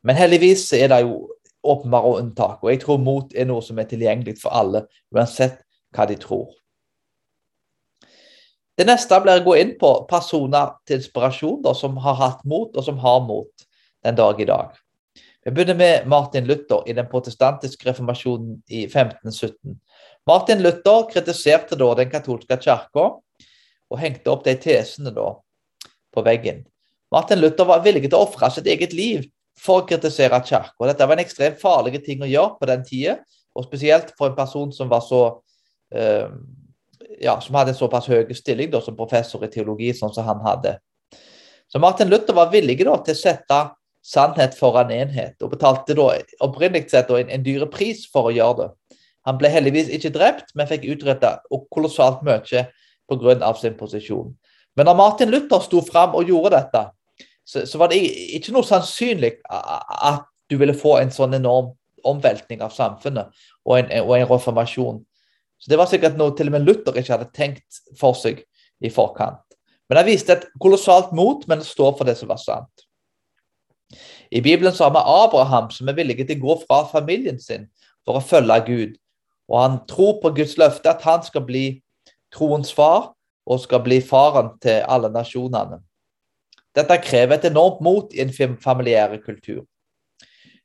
Men 0.03 0.17
heldigvis 0.17 0.65
er 0.73 0.89
det 0.91 1.03
jo 1.05 1.29
åpenbare 1.61 2.15
unntak, 2.21 2.63
og 2.63 2.71
jeg 2.71 2.81
tror 2.81 2.97
mot 3.01 3.35
er 3.37 3.45
noe 3.49 3.61
som 3.61 3.79
er 3.79 3.89
tilgjengelig 3.89 4.39
for 4.41 4.53
alle, 4.57 4.85
uansett 5.13 5.61
hva 5.93 6.07
de 6.09 6.17
tror. 6.17 6.49
Det 8.77 8.87
neste 8.87 9.17
blir 9.21 9.41
å 9.41 9.45
gå 9.45 9.57
inn 9.61 9.75
på 9.77 9.89
personer 10.09 10.71
til 10.89 10.97
inspirasjon 10.97 11.59
da, 11.61 11.75
som 11.77 11.99
har 12.01 12.17
hatt 12.17 12.45
mot, 12.49 12.71
og 12.73 12.85
som 12.85 12.97
har 13.03 13.19
mot 13.27 13.67
den 14.01 14.17
dag 14.17 14.41
i 14.41 14.47
dag. 14.49 14.71
Vi 15.45 15.51
begynner 15.51 15.77
med 15.77 16.07
Martin 16.09 16.47
Luther 16.49 16.87
i 16.89 16.93
den 16.97 17.09
protestantiske 17.09 17.89
reformasjonen 17.89 18.59
i 18.69 18.85
1517. 18.85 19.75
Martin 20.29 20.61
Luther 20.61 21.07
kritiserte 21.09 21.77
da 21.77 21.91
den 21.97 22.09
katolske 22.09 22.57
kirka 22.61 23.05
og 23.91 24.01
hengte 24.01 24.33
opp 24.33 24.45
de 24.45 24.53
tesene 24.61 25.13
da 25.13 25.31
på 26.13 26.25
veggen. 26.25 26.63
Martin 27.11 27.41
Luther 27.41 27.67
var 27.69 27.81
villig 27.85 28.05
til 28.07 28.19
å 28.19 28.27
ofre 28.27 28.51
sitt 28.53 28.69
eget 28.69 28.93
liv 28.97 29.25
for 29.61 29.81
å 29.81 29.85
kritisere 29.89 30.39
kirka. 30.45 30.87
Dette 30.89 31.05
var 31.05 31.17
en 31.17 31.23
ekstremt 31.23 31.61
farlig 31.61 32.01
ting 32.05 32.23
å 32.23 32.29
gjøre 32.29 32.57
på 32.59 32.69
den 32.69 32.85
tida, 32.87 33.19
og 33.55 33.67
spesielt 33.67 34.13
for 34.17 34.31
en 34.31 34.37
person 34.37 34.71
som 34.73 34.89
var 34.89 35.03
så 35.05 35.21
uh, 35.93 36.29
ja, 37.21 37.41
som 37.41 37.55
hadde 37.55 37.73
en 37.73 37.77
såpass 37.77 38.07
høy 38.09 38.31
stilling 38.33 38.71
da, 38.71 38.81
som 38.81 38.97
professor 38.97 39.43
i 39.45 39.51
teologi, 39.51 39.91
sånn 39.93 40.13
som 40.13 40.25
han 40.27 40.41
hadde. 40.45 40.77
Så 41.71 41.79
Martin 41.79 42.09
Luther 42.11 42.35
var 42.35 42.51
villig 42.51 42.79
da, 42.81 42.97
til 43.05 43.15
å 43.15 43.19
sette 43.19 43.59
sannhet 44.01 44.55
foran 44.57 44.91
enhet, 44.91 45.37
og 45.43 45.53
betalte 45.53 45.95
da 45.97 46.09
opprinnelig 46.43 46.89
sett 46.91 47.11
en, 47.13 47.29
en 47.29 47.43
dyre 47.45 47.69
pris 47.71 48.07
for 48.11 48.29
å 48.29 48.35
gjøre 48.35 48.63
det. 48.63 48.95
Han 49.29 49.37
ble 49.37 49.51
heldigvis 49.53 49.91
ikke 49.93 50.13
drept, 50.15 50.55
men 50.57 50.69
fikk 50.69 50.87
utretta 50.89 51.35
kolossalt 51.73 52.23
mye 52.25 52.41
pga. 52.41 53.53
sin 53.59 53.77
posisjon. 53.77 54.33
Men 54.75 54.87
når 54.87 54.95
Martin 54.97 55.29
Luther 55.29 55.61
sto 55.61 55.81
fram 55.85 56.15
og 56.15 56.29
gjorde 56.29 56.55
dette, 56.55 56.87
så, 57.51 57.65
så, 57.67 57.79
var 57.81 57.91
det 57.91 57.99
ikke 58.37 58.53
noe 58.55 58.63
sannsynlig 58.63 59.33
at 59.51 60.23
du 60.47 60.55
ville 60.59 60.75
få 60.77 60.97
en 61.01 61.11
sånn 61.11 61.35
enorm 61.35 61.73
omveltning 62.07 62.63
av 62.63 62.71
samfunnet 62.73 63.31
og 63.67 63.73
en, 63.77 63.89
og 64.05 64.13
en 64.15 64.29
reformasjon. 64.29 65.01
Så 65.59 65.71
Det 65.71 65.77
var 65.77 65.89
sikkert 65.91 66.15
noe 66.19 66.33
til 66.37 66.47
og 66.47 66.55
med 66.55 66.63
Luther 66.65 66.95
ikke 66.95 67.13
hadde 67.17 67.33
tenkt 67.35 67.81
for 67.99 68.15
seg 68.17 68.39
i 68.81 68.89
forkant. 68.93 69.43
Men 69.89 69.99
han 69.99 70.07
viste 70.07 70.37
et 70.37 70.47
kolossalt 70.63 71.11
mot, 71.11 71.43
men 71.51 71.59
det 71.59 71.67
står 71.67 71.97
for 71.99 72.07
det 72.07 72.15
som 72.17 72.31
var 72.31 72.39
sant. 72.41 72.87
I 74.31 74.39
Bibelen 74.39 74.71
så 74.71 74.87
har 74.87 74.95
vi 74.95 75.03
Abraham 75.03 75.67
som 75.75 75.91
er 75.91 75.99
villig 75.99 76.21
til 76.23 76.39
å 76.39 76.45
gå 76.45 76.59
fra 76.63 76.85
familien 76.87 77.39
sin 77.43 77.67
for 78.07 78.15
å 78.15 78.23
følge 78.23 78.61
Gud. 78.69 78.97
Og 79.51 79.59
han 79.59 79.79
tror 79.91 80.21
på 80.23 80.31
Guds 80.39 80.55
løfte 80.57 80.95
at 80.95 81.03
han 81.03 81.19
skal 81.27 81.43
bli 81.43 81.65
troens 82.31 82.71
far 82.71 83.11
og 83.43 83.59
skal 83.59 83.83
bli 83.83 83.99
faren 83.99 84.53
til 84.63 84.79
alle 84.87 85.11
nasjonene. 85.11 85.81
Dette 86.75 86.97
krever 87.03 87.35
et 87.35 87.49
enormt 87.49 87.81
mot 87.83 88.13
i 88.15 88.21
en 88.23 88.31
familiær 88.61 89.17
kultur. 89.25 89.65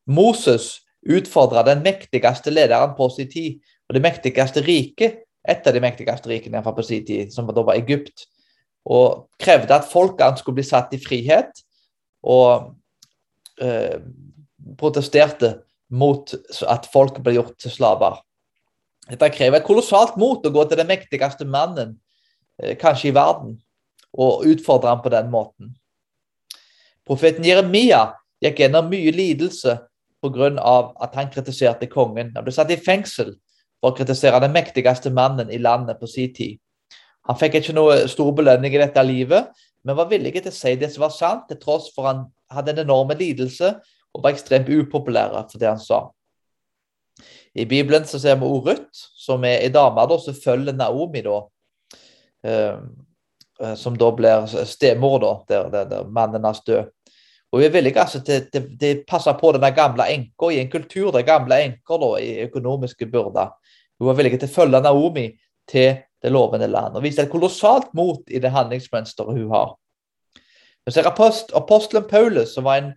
Moses 0.06 0.86
utfordra 1.06 1.64
den 1.66 1.82
mektigste 1.82 2.52
lederen 2.52 2.94
på 2.98 3.08
sin 3.14 3.30
tid, 3.30 3.58
og 3.88 3.96
det 3.96 4.02
mektigste 4.02 4.62
riket, 4.66 5.22
et 5.46 5.66
av 5.66 5.74
de 5.74 5.82
mektigste 5.82 6.30
rikene 6.30 6.62
på 6.62 6.82
sin 6.86 7.04
tid, 7.06 7.30
som 7.34 7.46
da 7.46 7.62
var 7.62 7.78
Egypt, 7.78 8.26
og 8.86 9.26
krevde 9.42 9.74
at 9.74 9.90
folkene 9.90 10.38
skulle 10.38 10.60
bli 10.60 10.66
satt 10.66 10.94
i 10.94 11.02
frihet, 11.02 11.62
og 12.26 12.72
eh, 13.62 13.98
protesterte 14.78 15.52
mot 15.90 16.34
at 16.66 16.88
folk 16.90 17.20
ble 17.22 17.36
gjort 17.36 17.54
til 17.62 17.74
slaver. 17.74 18.18
Dette 19.06 19.30
krever 19.34 19.60
et 19.60 19.66
kolossalt 19.66 20.16
mot 20.18 20.42
å 20.42 20.54
gå 20.54 20.66
til 20.66 20.80
den 20.80 20.90
mektigste 20.90 21.46
mannen, 21.46 21.94
eh, 22.62 22.74
kanskje 22.78 23.12
i 23.12 23.14
verden, 23.14 23.58
og 24.16 24.46
utfordre 24.50 24.90
ham 24.90 25.02
på 25.04 25.14
den 25.14 25.30
måten. 25.30 25.74
Profeten 27.06 27.44
Jeremia 27.46 28.08
gikk 28.42 28.64
gjennom 28.64 28.88
mye 28.90 29.12
lidelse 29.14 29.78
pga. 30.22 30.50
at 31.00 31.14
han 31.14 31.30
kritiserte 31.30 31.86
kongen. 31.86 32.32
Han 32.34 32.44
ble 32.44 32.52
satt 32.52 32.70
i 32.70 32.76
fengsel 32.76 33.36
for 33.80 33.92
å 33.92 33.96
kritisere 33.96 34.40
den 34.40 34.52
mektigste 34.52 35.10
mannen 35.10 35.50
i 35.50 35.58
landet 35.58 36.00
på 36.00 36.06
sin 36.06 36.32
tid. 36.34 36.58
Han 37.26 37.36
fikk 37.36 37.54
ikke 37.54 37.74
noe 37.74 38.06
stor 38.08 38.32
belønning 38.32 38.74
i 38.74 38.78
dette 38.78 39.02
livet, 39.02 39.50
men 39.84 39.96
var 39.96 40.10
villig 40.10 40.32
til 40.34 40.50
å 40.50 40.54
si 40.54 40.74
det 40.76 40.92
som 40.92 41.06
var 41.06 41.14
sant, 41.14 41.48
til 41.48 41.58
tross 41.58 41.92
for 41.94 42.06
han 42.06 42.26
hadde 42.50 42.74
en 42.74 42.84
enorm 42.86 43.10
lidelse 43.18 43.74
og 44.14 44.22
var 44.22 44.34
ekstremt 44.34 44.70
upopulær 44.70 45.34
for 45.50 45.58
det 45.58 45.68
han 45.68 45.82
sa. 45.82 46.08
I 47.56 47.64
Bibelen 47.64 48.04
så 48.04 48.18
ser 48.20 48.36
vi 48.36 48.46
også 48.46 48.70
Ruth, 48.70 49.04
som 49.16 49.44
er 49.44 49.64
ei 49.64 49.72
dame 49.72 50.04
som 50.20 50.34
følger 50.36 50.76
Naomi, 50.76 51.22
da, 51.24 51.38
eh, 52.44 52.76
eh, 53.60 53.74
som 53.74 53.96
da 53.96 54.10
blir 54.12 54.46
stemor 54.68 55.18
da, 55.20 55.32
der, 55.48 55.70
der, 55.70 55.88
der 55.88 56.04
mannen 56.04 56.44
hans 56.44 56.60
død. 56.66 56.90
Og 57.52 57.60
Hun 57.60 57.66
er 57.66 57.72
villige 57.72 58.00
altså, 58.00 58.20
til, 58.24 58.42
å 58.58 58.92
passe 59.08 59.32
på 59.40 59.52
denne 59.54 59.70
gamle 59.74 60.08
enka 60.12 60.50
i 60.52 60.58
en 60.60 60.70
kultur 60.70 61.12
der 61.14 61.26
gamle 61.26 61.60
enker 61.62 62.06
i 62.18 62.30
økonomiske 62.48 63.06
byrder. 63.12 63.54
Hun 63.98 64.10
var 64.10 64.18
villig 64.18 64.36
til 64.40 64.48
å 64.48 64.56
følge 64.56 64.82
Naomi 64.82 65.30
til 65.70 66.02
det 66.22 66.32
lovende 66.32 66.66
land 66.66 66.96
og 66.96 67.04
viste 67.04 67.22
et 67.22 67.32
kolossalt 67.32 67.92
mot 67.94 68.22
i 68.28 68.40
det 68.42 68.50
handlingsmønsteret 68.52 69.38
hun 69.38 69.50
har. 69.52 69.74
Vi 70.86 70.94
ser 70.94 71.08
apost, 71.08 71.50
apostelen 71.54 72.06
Paulus, 72.10 72.52
som 72.54 72.66
var 72.66 72.80
en, 72.80 72.92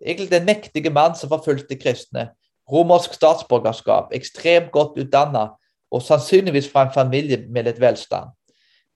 egentlig 0.00 0.30
den 0.30 0.46
mektig 0.48 0.92
mann 0.92 1.16
som 1.16 1.32
forfulgte 1.32 1.76
kristne. 1.76 2.30
Romersk 2.72 3.12
statsborgerskap, 3.16 4.14
ekstremt 4.16 4.70
godt 4.72 4.96
utdanna 5.00 5.50
og 5.92 6.02
sannsynligvis 6.02 6.70
fra 6.72 6.86
en 6.86 6.94
familie 6.94 7.42
med 7.52 7.68
litt 7.68 7.80
velstand. 7.82 8.32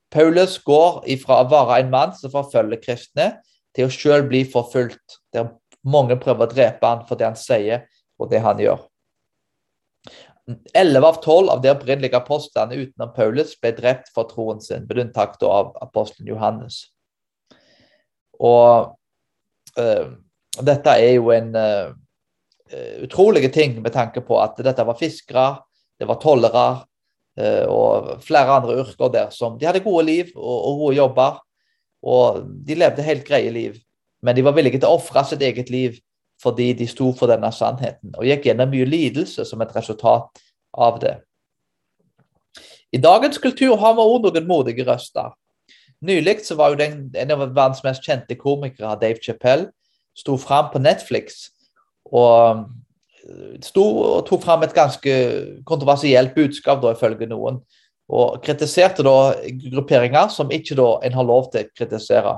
Paulus 0.09 0.57
går 0.65 1.03
ifra 1.13 1.43
å 1.43 1.49
være 1.51 1.83
en 1.83 1.91
mann 1.93 2.15
som 2.17 2.33
forfølger 2.33 2.81
kristne, 2.81 3.35
til 3.75 3.87
å 3.87 3.93
sjøl 3.93 4.25
bli 4.29 4.43
forfulgt, 4.49 5.19
der 5.33 5.51
mange 5.85 6.17
prøver 6.19 6.47
å 6.47 6.51
drepe 6.51 6.87
han 6.87 7.05
for 7.07 7.19
det 7.19 7.29
han 7.29 7.39
sier 7.39 7.85
og 8.19 8.31
det 8.31 8.41
han 8.43 8.59
gjør. 8.61 8.81
Elleve 10.73 11.11
av 11.11 11.19
tolv 11.21 11.51
av 11.53 11.61
de 11.61 11.69
opprinnelige 11.71 12.17
apostlene 12.17 12.79
utenom 12.79 13.11
Paulus 13.13 13.53
ble 13.61 13.73
drept 13.77 14.09
for 14.15 14.29
troen 14.31 14.61
sin, 14.63 14.87
med 14.89 15.03
unntak 15.05 15.37
av 15.45 15.75
apostelen 15.83 16.31
Johannes. 16.31 16.81
Og 18.39 18.95
øh, 19.77 20.07
dette 20.65 20.95
er 20.95 21.17
jo 21.19 21.29
en 21.35 21.51
øh, 21.53 21.91
utrolig 23.05 23.51
ting 23.53 23.77
med 23.83 23.93
tanke 23.93 24.23
på 24.25 24.39
at 24.41 24.57
dette 24.65 24.85
var 24.87 24.97
fiskere, 24.97 25.49
det 25.99 26.07
var 26.09 26.21
tollere 26.23 26.65
øh, 27.39 27.65
og 27.69 28.09
flere 28.25 28.57
andre 28.57 28.79
yrker 28.81 29.13
der 29.13 29.29
som 29.35 29.59
de 29.59 29.67
hadde 29.67 29.83
gode 29.85 30.07
liv 30.07 30.33
og, 30.35 30.57
og 30.57 30.83
gode 30.85 30.95
jobber. 30.97 31.39
Og 32.03 32.43
de 32.65 32.77
levde 32.79 33.05
helt 33.05 33.25
greie 33.27 33.51
liv, 33.51 33.79
men 34.23 34.35
de 34.35 34.43
var 34.45 34.55
villige 34.55 34.79
til 34.79 34.87
å 34.87 34.99
ofre 34.99 35.23
sitt 35.27 35.43
eget 35.45 35.71
liv 35.73 35.99
fordi 36.39 36.69
de 36.73 36.85
sto 36.87 37.09
for 37.19 37.27
denne 37.27 37.49
sannheten, 37.51 38.13
og 38.15 38.23
gikk 38.23 38.45
gjennom 38.47 38.69
mye 38.71 38.85
lidelse 38.87 39.43
som 39.43 39.59
et 39.59 39.73
resultat 39.75 40.39
av 40.71 40.99
det. 41.01 41.17
I 42.95 43.01
dagens 43.03 43.41
kultur 43.43 43.75
har 43.81 43.97
vi 43.97 44.05
òg 44.07 44.23
noen 44.23 44.47
modige 44.47 44.85
røster. 44.87 45.33
Nylig 45.99 46.37
så 46.47 46.55
var 46.55 46.71
jo 46.71 46.79
den, 46.79 47.09
en 47.11 47.33
av 47.35 47.43
verdens 47.43 47.83
mest 47.83 48.07
kjente 48.07 48.37
komikere, 48.39 48.95
Dave 49.01 49.19
Chappelle, 49.19 49.67
sto 50.15 50.37
fram 50.39 50.71
på 50.71 50.79
Netflix 50.79 51.49
og 52.07 52.63
sto 53.63 53.83
og 53.83 54.23
tok 54.29 54.41
fram 54.43 54.63
et 54.63 54.73
ganske 54.73 55.13
kontroversielt 55.67 56.33
budskap, 56.35 56.79
da, 56.81 56.95
ifølge 56.95 57.27
noen 57.29 57.59
og 58.09 58.41
kritiserte 58.41 59.05
da 59.05 59.35
grupperinger 59.69 60.31
som 60.33 60.49
ikke 60.51 60.77
da 60.79 60.89
en 61.05 61.17
har 61.19 61.27
lov 61.27 61.51
til 61.53 61.67
å 61.67 61.69
kritisere. 61.77 62.33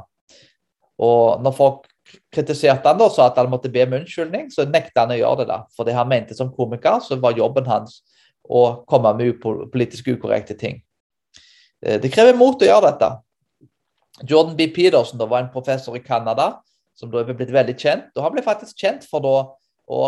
Og 1.01 1.41
når 1.41 1.55
folk 1.55 1.87
kritiserte 2.33 2.91
han 2.91 2.99
da, 2.99 3.07
sa 3.09 3.29
at 3.29 3.39
han 3.39 3.49
måtte 3.51 3.71
be 3.71 3.85
om 3.87 3.95
unnskyldning, 4.01 4.49
så 4.51 4.67
nekta 4.67 5.05
han 5.05 5.15
å 5.15 5.19
gjøre 5.19 5.43
det. 5.43 5.47
da, 5.53 5.61
Fordi 5.77 5.95
han 5.95 6.09
mente 6.11 6.35
som 6.37 6.51
komiker 6.53 6.99
så 7.03 7.17
var 7.21 7.37
jobben 7.39 7.69
hans 7.71 8.01
å 8.43 8.83
komme 8.89 9.13
med 9.15 9.39
politisk 9.41 10.11
ukorrekte 10.11 10.57
ting. 10.59 10.81
Eh, 11.81 11.99
det 12.01 12.11
krever 12.11 12.35
mot 12.37 12.59
å 12.59 12.67
gjøre 12.67 12.91
dette. 12.91 13.11
Jordan 14.27 14.57
B. 14.57 14.67
Peterson 14.75 15.21
da, 15.21 15.25
var 15.29 15.45
en 15.45 15.53
professor 15.53 15.95
i 15.95 16.03
Canada 16.03 16.57
som 16.97 17.09
da 17.09 17.21
er 17.21 17.31
blitt 17.31 17.53
veldig 17.53 17.77
kjent. 17.79 18.11
og 18.17 18.25
Han 18.25 18.35
ble 18.35 18.43
faktisk 18.45 18.77
kjent 18.77 19.07
for 19.07 19.23
da 19.23 19.37
å 19.87 20.01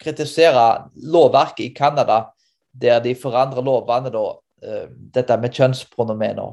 kritisere 0.00 0.86
lovverket 0.94 1.66
i 1.66 1.74
Canada, 1.74 2.30
der 2.72 3.02
de 3.04 3.16
forandrer 3.18 3.66
lovene 3.66 4.12
da 4.14 4.22
dette 4.60 5.36
med 5.40 5.54
kjønnspronomener. 5.56 6.52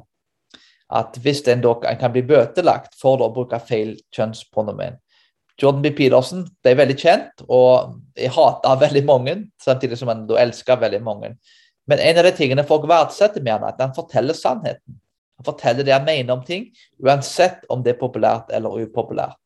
At 0.98 1.18
hvis 1.20 1.42
en, 1.52 1.64
kan 1.64 2.14
bli 2.14 2.24
bøtelagt 2.24 2.96
for 3.00 3.20
å 3.20 3.32
bruke 3.36 3.60
feil 3.60 3.98
kjønnspronomen. 4.16 4.96
Jordan 5.58 5.82
B. 5.82 5.92
Peterson 5.98 6.44
ble 6.64 6.76
veldig 6.78 6.96
kjent, 7.02 7.44
og 7.50 7.98
jeg 8.16 8.30
hater 8.36 8.78
veldig 8.84 9.04
mange, 9.08 9.34
samtidig 9.64 9.98
som 9.98 10.12
han 10.12 10.28
da 10.30 10.38
elsker 10.44 10.78
veldig 10.80 11.02
mange. 11.04 11.34
Men 11.90 12.04
en 12.04 12.20
av 12.22 12.28
de 12.28 12.34
tingene 12.38 12.66
folk 12.68 12.86
verdsetter 12.90 13.42
med 13.42 13.56
han, 13.56 13.66
er 13.66 13.74
at 13.74 13.82
han 13.82 13.96
forteller 13.96 14.38
sannheten. 14.38 15.00
Han 15.38 15.48
forteller 15.48 15.86
det 15.86 15.96
han 15.96 16.06
mener 16.06 16.36
om 16.36 16.44
ting, 16.46 16.70
uansett 17.04 17.66
om 17.74 17.84
det 17.84 17.96
er 17.96 18.00
populært 18.00 18.54
eller 18.54 18.86
upopulært. 18.86 19.42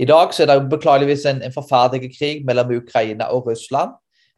I 0.00 0.08
dag 0.08 0.32
så 0.32 0.44
er 0.44 0.52
det 0.52 0.70
beklageligvis 0.72 1.26
en, 1.28 1.42
en 1.44 1.54
forferdelig 1.54 2.14
krig 2.16 2.46
mellom 2.48 2.72
Ukraina 2.78 3.28
og 3.32 3.50
Russland. 3.50 3.92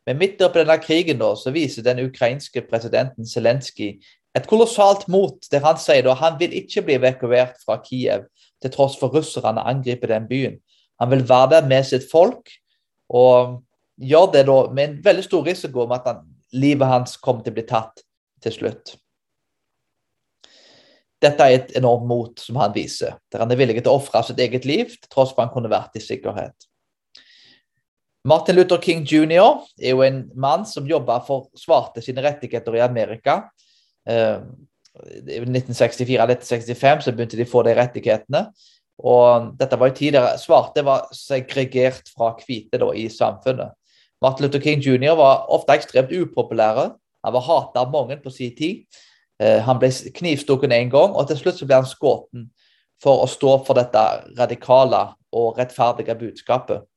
Men 0.05 0.21
midt 0.21 0.43
oppi 0.45 0.61
denne 0.61 0.77
krigen 0.83 1.21
da, 1.21 1.31
så 1.37 1.53
viser 1.55 1.85
den 1.87 2.03
ukrainske 2.05 2.63
presidenten 2.69 3.27
Zelenskyj 3.29 3.95
et 4.35 4.49
kolossalt 4.51 5.07
mot, 5.09 5.39
der 5.53 5.63
han 5.65 5.79
sier 5.79 6.05
da 6.05 6.17
han 6.19 6.37
vil 6.41 6.55
ikke 6.59 6.83
bli 6.85 6.99
evakuert 6.99 7.61
fra 7.63 7.79
Kiev 7.85 8.27
til 8.63 8.73
tross 8.75 8.99
for 8.99 9.15
russerne 9.15 9.63
angriper 9.63 10.11
den 10.11 10.27
byen. 10.29 10.59
Han 11.01 11.11
vil 11.13 11.23
være 11.29 11.51
der 11.55 11.69
med 11.71 11.87
sitt 11.87 12.09
folk 12.11 12.51
og 13.09 13.63
gjør 14.01 14.33
det 14.35 14.45
da 14.51 14.59
med 14.75 14.85
en 14.89 14.99
veldig 15.05 15.25
stor 15.29 15.47
risiko 15.47 15.85
om 15.85 15.95
at 15.95 16.11
han, 16.11 16.21
livet 16.53 16.91
hans 16.91 17.17
kommer 17.23 17.45
til 17.45 17.55
å 17.55 17.59
bli 17.61 17.67
tatt 17.69 18.05
til 18.43 18.55
slutt. 18.59 18.97
Dette 21.23 21.47
er 21.47 21.57
et 21.57 21.75
enormt 21.79 22.07
mot 22.11 22.41
som 22.43 22.59
han 22.61 22.75
viser, 22.75 23.17
der 23.33 23.43
han 23.43 23.53
er 23.53 23.59
villig 23.59 23.81
til 23.81 23.93
å 23.95 24.01
ofre 24.01 24.21
sitt 24.27 24.41
eget 24.43 24.67
liv 24.69 24.91
til 24.93 25.11
tross 25.11 25.33
for 25.33 25.47
han 25.47 25.55
kunne 25.55 25.73
vært 25.73 25.97
i 25.97 26.03
sikkerhet. 26.03 26.69
Martin 28.25 28.57
Luther 28.57 28.81
King 28.81 29.05
jr. 29.05 29.59
er 29.77 29.93
jo 29.93 30.01
en 30.05 30.23
mann 30.35 30.65
som 30.65 30.87
jobba 30.89 31.19
for 31.27 31.51
svarte 31.61 32.01
sine 32.05 32.23
rettigheter 32.25 32.79
i 32.79 32.81
Amerika. 32.81 33.43
Uh, 34.09 34.41
I 35.29 35.43
1964-1965 35.45 37.05
så 37.05 37.13
begynte 37.13 37.37
de 37.37 37.45
å 37.45 37.51
få 37.51 37.65
de 37.67 37.75
rettighetene. 37.77 38.47
Og 39.05 39.51
dette 39.59 39.77
var 39.77 39.91
jo 39.91 39.97
tid 39.99 40.17
svarte 40.41 40.85
var 40.87 41.09
segregert 41.13 42.09
fra 42.15 42.31
hvite 42.39 42.81
da, 42.81 42.89
i 42.97 43.11
samfunnet. 43.13 43.75
Martin 44.25 44.47
Luther 44.47 44.63
King 44.63 44.81
jr. 44.81 45.13
var 45.19 45.45
ofte 45.53 45.77
ekstremt 45.77 46.15
upopulære. 46.15 46.95
Han 47.27 47.37
var 47.37 47.45
hatet 47.45 47.83
av 47.83 47.93
mange 47.93 48.17
på 48.25 48.33
sin 48.33 48.57
tid. 48.57 48.87
Uh, 49.43 49.61
han 49.69 49.83
ble 49.83 49.93
knivstukket 50.17 50.73
én 50.73 50.89
gang, 50.89 51.13
og 51.13 51.29
til 51.29 51.43
slutt 51.43 51.61
så 51.61 51.69
ble 51.69 51.83
han 51.83 51.93
skutt 51.93 52.33
for 53.05 53.21
å 53.21 53.29
stå 53.29 53.59
for 53.67 53.77
dette 53.77 54.09
radikale 54.39 55.11
og 55.37 55.61
rettferdige 55.61 56.17
budskapet. 56.17 56.89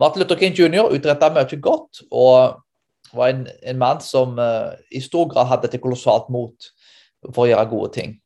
Martin 0.00 0.22
Luther 0.22 0.38
King 0.40 0.56
jr. 0.56 0.88
utretta 0.94 1.30
mye 1.34 1.60
godt 1.62 2.02
og 2.10 2.58
var 3.14 3.32
en, 3.32 3.46
en 3.62 3.78
mann 3.80 4.00
som 4.04 4.38
uh, 4.38 4.74
i 4.92 5.00
stor 5.00 5.28
grad 5.30 5.48
hadde 5.48 5.70
et 5.70 5.82
kolossalt 5.82 6.28
mot 6.32 6.70
for 7.32 7.44
å 7.46 7.50
gjøre 7.50 7.70
gode 7.70 7.92
ting. 7.96 8.16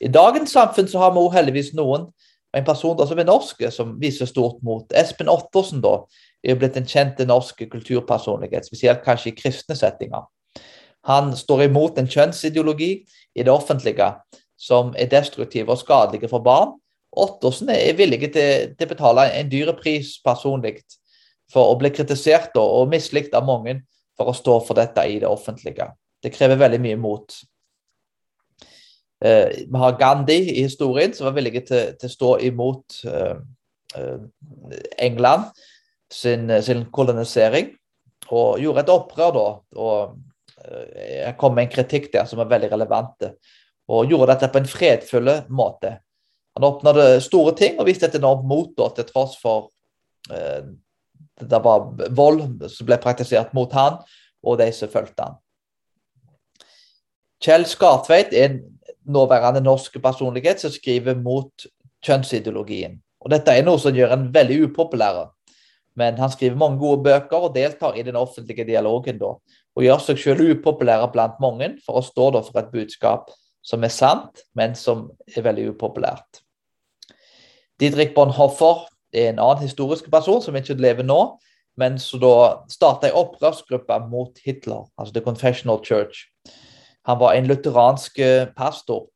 I 0.00 0.08
dagens 0.08 0.52
samfunn 0.56 0.88
så 0.88 1.00
har 1.02 1.12
vi 1.12 1.20
også 1.20 1.36
heldigvis 1.36 1.72
noen, 1.76 2.08
en 2.56 2.66
person 2.66 2.96
da, 2.98 3.06
som 3.06 3.18
er 3.20 3.28
norsk, 3.28 3.62
som 3.70 3.94
viser 4.00 4.26
stort 4.26 4.58
mot. 4.66 4.88
Espen 4.96 5.30
Ottersen 5.30 5.82
da, 5.84 6.00
er 6.42 6.58
blitt 6.58 6.76
en 6.80 6.88
kjent 6.88 7.20
norsk 7.28 7.62
kulturpersonlighet, 7.70 8.66
spesielt 8.66 9.04
kanskje 9.04 9.30
i 9.30 9.36
kristne 9.36 9.76
settinger. 9.78 10.24
Han 11.08 11.34
står 11.36 11.66
imot 11.68 11.98
en 12.00 12.08
kjønnsideologi 12.10 12.90
i 13.36 13.44
det 13.44 13.52
offentlige 13.52 14.08
som 14.60 14.92
er 14.98 15.08
destruktiv 15.12 15.70
og 15.72 15.80
skadelig 15.80 16.28
for 16.28 16.44
barn, 16.44 16.74
Ottersen 17.10 17.70
er 17.74 17.96
villig 17.98 18.30
til, 18.30 18.74
å 18.74 18.90
betale 18.90 19.26
en 19.34 19.48
dyre 19.50 19.74
pris 19.78 20.14
personlig 20.22 20.78
for 21.50 21.72
å 21.72 21.78
bli 21.78 21.90
kritisert 21.90 22.54
og 22.60 22.90
mislikt 22.92 23.34
av 23.34 23.48
mange 23.48 23.80
for 24.18 24.30
å 24.30 24.36
stå 24.36 24.60
for 24.66 24.78
dette 24.78 25.02
i 25.08 25.18
det 25.22 25.28
offentlige. 25.28 25.88
Det 26.22 26.30
krever 26.34 26.60
veldig 26.60 26.80
mye 26.84 27.00
mot. 27.00 27.34
Eh, 29.24 29.66
vi 29.66 29.82
har 29.82 29.98
Gandhi 29.98 30.38
i 30.52 30.62
historien, 30.62 31.12
som 31.16 31.26
var 31.28 31.36
villig 31.36 31.64
til, 31.68 31.96
til 31.98 32.08
å 32.08 32.14
stå 32.14 32.30
imot 32.46 33.00
eh, 33.10 33.36
eh, 33.98 34.22
England 35.02 35.50
sin, 36.12 36.48
sin, 36.62 36.86
kolonisering, 36.92 37.72
og 38.30 38.60
gjorde 38.62 38.84
et 38.84 38.92
opprør 38.94 39.34
da. 39.34 39.46
og 39.80 40.14
eh, 40.64 41.24
Jeg 41.24 41.34
kom 41.40 41.56
med 41.56 41.66
en 41.66 41.74
kritikk 41.74 42.10
der 42.14 42.28
som 42.30 42.42
er 42.42 42.52
veldig 42.52 42.70
relevant, 42.76 43.28
og 43.90 44.12
gjorde 44.12 44.34
dette 44.34 44.52
på 44.52 44.62
en 44.62 44.70
fredfull 44.70 45.34
måte. 45.50 45.96
Han 46.58 46.66
oppnådde 46.66 47.20
store 47.24 47.54
ting 47.58 47.78
og 47.78 47.86
viste 47.86 48.08
et 48.08 48.16
enormt 48.18 48.46
mot 48.48 48.72
da, 48.78 48.88
til 48.94 49.06
tross 49.08 49.36
for 49.40 49.70
eh, 50.32 50.66
det 51.40 51.60
var 51.64 51.86
vold 52.16 52.66
som 52.68 52.88
ble 52.88 52.98
praktisert 53.00 53.54
mot 53.56 53.72
han 53.72 54.00
og 54.44 54.58
de 54.60 54.68
som 54.74 54.90
fulgte 54.92 55.28
han. 55.28 55.38
Kjell 57.40 57.64
Skartveit 57.68 58.34
er 58.36 58.50
en 58.50 58.58
nåværende 59.08 59.62
norsk 59.64 59.96
personlighet 60.02 60.60
som 60.60 60.72
skriver 60.72 61.16
mot 61.16 61.66
kjønnsideologien. 62.04 62.98
Og 63.20 63.32
Dette 63.32 63.52
er 63.52 63.64
noe 63.64 63.80
som 63.80 63.96
gjør 63.96 64.14
en 64.16 64.26
veldig 64.32 64.66
upopulær. 64.68 65.30
Men 65.96 66.18
han 66.20 66.32
skriver 66.32 66.58
mange 66.60 66.78
gode 66.80 67.02
bøker 67.04 67.48
og 67.48 67.54
deltar 67.56 67.96
i 67.98 68.04
den 68.04 68.16
offentlige 68.16 68.64
dialogen. 68.64 69.18
da, 69.18 69.34
Og 69.76 69.84
gjør 69.84 69.98
seg 70.04 70.18
selv 70.18 70.52
upopulær 70.52 71.06
blant 71.12 71.40
mange 71.40 71.76
for 71.84 72.00
å 72.00 72.04
stå 72.04 72.30
da 72.30 72.42
for 72.44 72.60
et 72.60 72.72
budskap 72.72 73.30
som 73.62 73.84
er 73.84 73.92
sant, 73.92 74.44
men 74.56 74.74
som 74.78 75.08
er 75.36 75.44
veldig 75.44 75.70
upopulært. 75.74 76.42
Didrik 77.80 78.14
Bonhoffer 78.16 78.86
er 79.12 79.30
en 79.30 79.40
annen 79.40 79.64
historisk 79.64 80.10
person 80.12 80.42
som 80.44 80.56
ikke 80.56 80.78
lever 80.80 81.06
nå, 81.06 81.20
men 81.80 81.96
som 82.02 82.20
da 82.20 82.32
starta 82.68 83.08
ei 83.08 83.16
opprørsgruppe 83.16 83.96
mot 84.10 84.36
Hitler, 84.44 84.84
altså 84.98 85.14
The 85.14 85.24
Confessional 85.24 85.80
Church. 85.84 86.26
Han 87.08 87.20
var 87.20 87.34
en 87.34 87.48
lutheransk 87.48 88.18
eh, 88.20 88.50
pastor, 88.56 89.06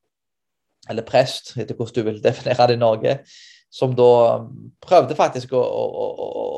eller 0.89 1.05
prest, 1.05 1.55
etter 1.61 1.77
hvordan 1.77 1.97
du 1.97 2.09
vil 2.09 2.23
definere 2.25 2.69
det 2.71 2.79
i 2.79 2.81
Norge, 2.81 3.19
som 3.73 3.95
da 3.97 4.45
prøvde 4.85 5.17
faktisk 5.19 5.53
å, 5.57 5.61
å, 5.61 6.07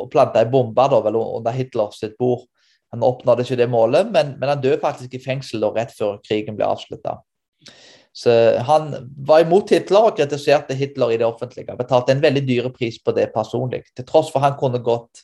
å 0.03 0.07
plante 0.13 0.43
ei 0.43 0.51
bombe 0.51 0.85
da, 0.93 1.01
vel, 1.03 1.17
under 1.17 1.55
Hitler 1.57 1.95
sitt 1.97 2.17
bord. 2.21 2.45
Han 2.95 3.03
oppnådde 3.07 3.47
ikke 3.47 3.59
det 3.59 3.71
målet, 3.73 4.11
men, 4.13 4.35
men 4.39 4.53
han 4.53 4.63
døde 4.63 4.83
faktisk 4.83 5.17
i 5.17 5.23
fengsel 5.23 5.65
da, 5.65 5.73
rett 5.75 5.95
før 5.97 6.21
krigen 6.27 6.59
ble 6.59 6.69
avslutta. 6.69 7.19
Så 8.17 8.33
Han 8.65 8.95
var 9.29 9.45
imot 9.45 9.71
Hitler 9.71 10.09
og 10.09 10.17
kritiserte 10.17 10.75
Hitler 10.75 11.13
i 11.13 11.19
det 11.21 11.27
offentlige. 11.27 11.77
Betalte 11.77 12.15
en 12.15 12.23
veldig 12.23 12.43
dyre 12.49 12.71
pris 12.73 12.97
på 13.03 13.13
det 13.13 13.29
personlig, 13.35 13.83
til 13.97 14.07
tross 14.09 14.31
for 14.33 14.41
han 14.45 14.57
kunne 14.57 14.81
gått 14.85 15.21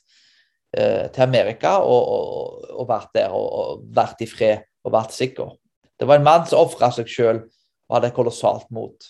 eh, 0.77 1.09
til 1.13 1.25
Amerika 1.25 1.79
og, 1.81 2.03
og, 2.03 2.67
og, 2.75 2.85
vært 2.91 3.15
der 3.17 3.33
og, 3.33 3.49
og 3.49 3.87
vært 3.97 4.21
i 4.21 4.29
fred 4.29 4.67
og 4.85 4.93
vært 4.93 5.17
sikker. 5.17 5.55
Det 5.97 6.09
var 6.09 6.21
en 6.21 6.27
mann 6.27 6.45
som 6.51 6.67
ofra 6.67 6.91
seg 6.93 7.09
sjøl 7.09 7.41
og 7.41 7.97
hadde 7.97 8.13
kolossalt 8.17 8.69
mot. 8.75 9.09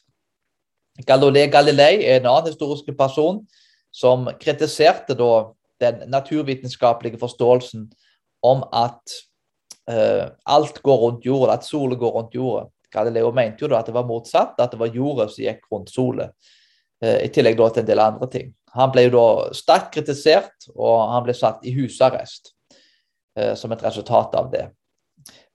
Galilei 1.09 1.49
Galilei 1.51 2.05
er 2.05 2.21
en 2.21 2.29
annen 2.29 2.53
historisk 2.53 2.91
person 2.99 3.41
som 3.93 4.29
kritiserte 4.41 5.17
da 5.17 5.33
den 5.83 6.05
naturvitenskapelige 6.13 7.19
forståelsen 7.19 7.89
om 8.47 8.63
at 8.73 9.17
eh, 9.91 10.29
alt 10.47 10.79
går 10.83 11.01
rundt 11.03 11.27
jorda, 11.27 11.57
at 11.57 11.67
sola 11.67 11.99
går 11.99 12.15
rundt 12.19 12.37
jorda. 12.39 12.69
Galileo 12.93 13.33
mente 13.35 13.65
jo 13.65 13.71
da 13.73 13.81
at 13.81 13.89
det 13.89 13.97
var 13.97 14.09
motsatt, 14.09 14.59
at 14.61 14.75
det 14.75 14.81
var 14.81 14.93
jorda 14.93 15.29
som 15.31 15.45
gikk 15.45 15.65
rundt 15.73 15.93
sola. 15.93 16.29
Uh, 17.03 17.19
I 17.25 17.31
tillegg 17.33 17.59
da 17.59 17.71
til 17.71 17.85
en 17.85 17.89
del 17.89 18.05
andre 18.05 18.29
ting. 18.33 18.53
Han 18.77 18.93
ble 18.93 19.07
jo 19.07 19.15
da 19.17 19.27
sterkt 19.57 19.93
kritisert, 19.97 20.69
og 20.75 21.09
han 21.13 21.27
ble 21.27 21.35
satt 21.37 21.65
i 21.67 21.75
husarrest 21.77 22.55
uh, 23.39 23.53
som 23.59 23.75
et 23.75 23.85
resultat 23.85 24.37
av 24.39 24.53
det. 24.53 24.69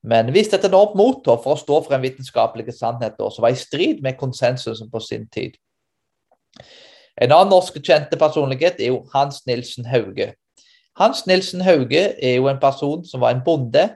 Men 0.08 0.30
viste 0.32 0.56
et 0.56 0.68
enormt 0.68 0.96
mot 0.96 1.26
for 1.26 1.54
å 1.56 1.60
stå 1.60 1.82
for 1.84 1.96
en 1.96 2.04
vitenskapelig 2.04 2.76
sannhet 2.78 3.18
som 3.18 3.44
var 3.44 3.56
i 3.56 3.60
strid 3.60 4.04
med 4.06 4.20
konsensusen 4.20 4.92
på 4.92 5.02
sin 5.04 5.26
tid. 5.34 5.58
En 7.18 7.34
annen 7.34 7.50
norsk 7.52 7.80
kjente 7.82 8.20
personlighet 8.20 8.80
er 8.80 8.94
jo 8.94 9.02
Hans 9.14 9.42
Nilsen 9.50 9.88
Hauge. 9.90 10.32
Hans 10.98 11.26
Nilsen 11.30 11.64
Hauge 11.66 12.04
er 12.14 12.38
jo 12.38 12.48
en 12.50 12.62
person 12.62 13.04
som 13.06 13.24
var 13.26 13.34
en 13.34 13.44
bonde 13.46 13.88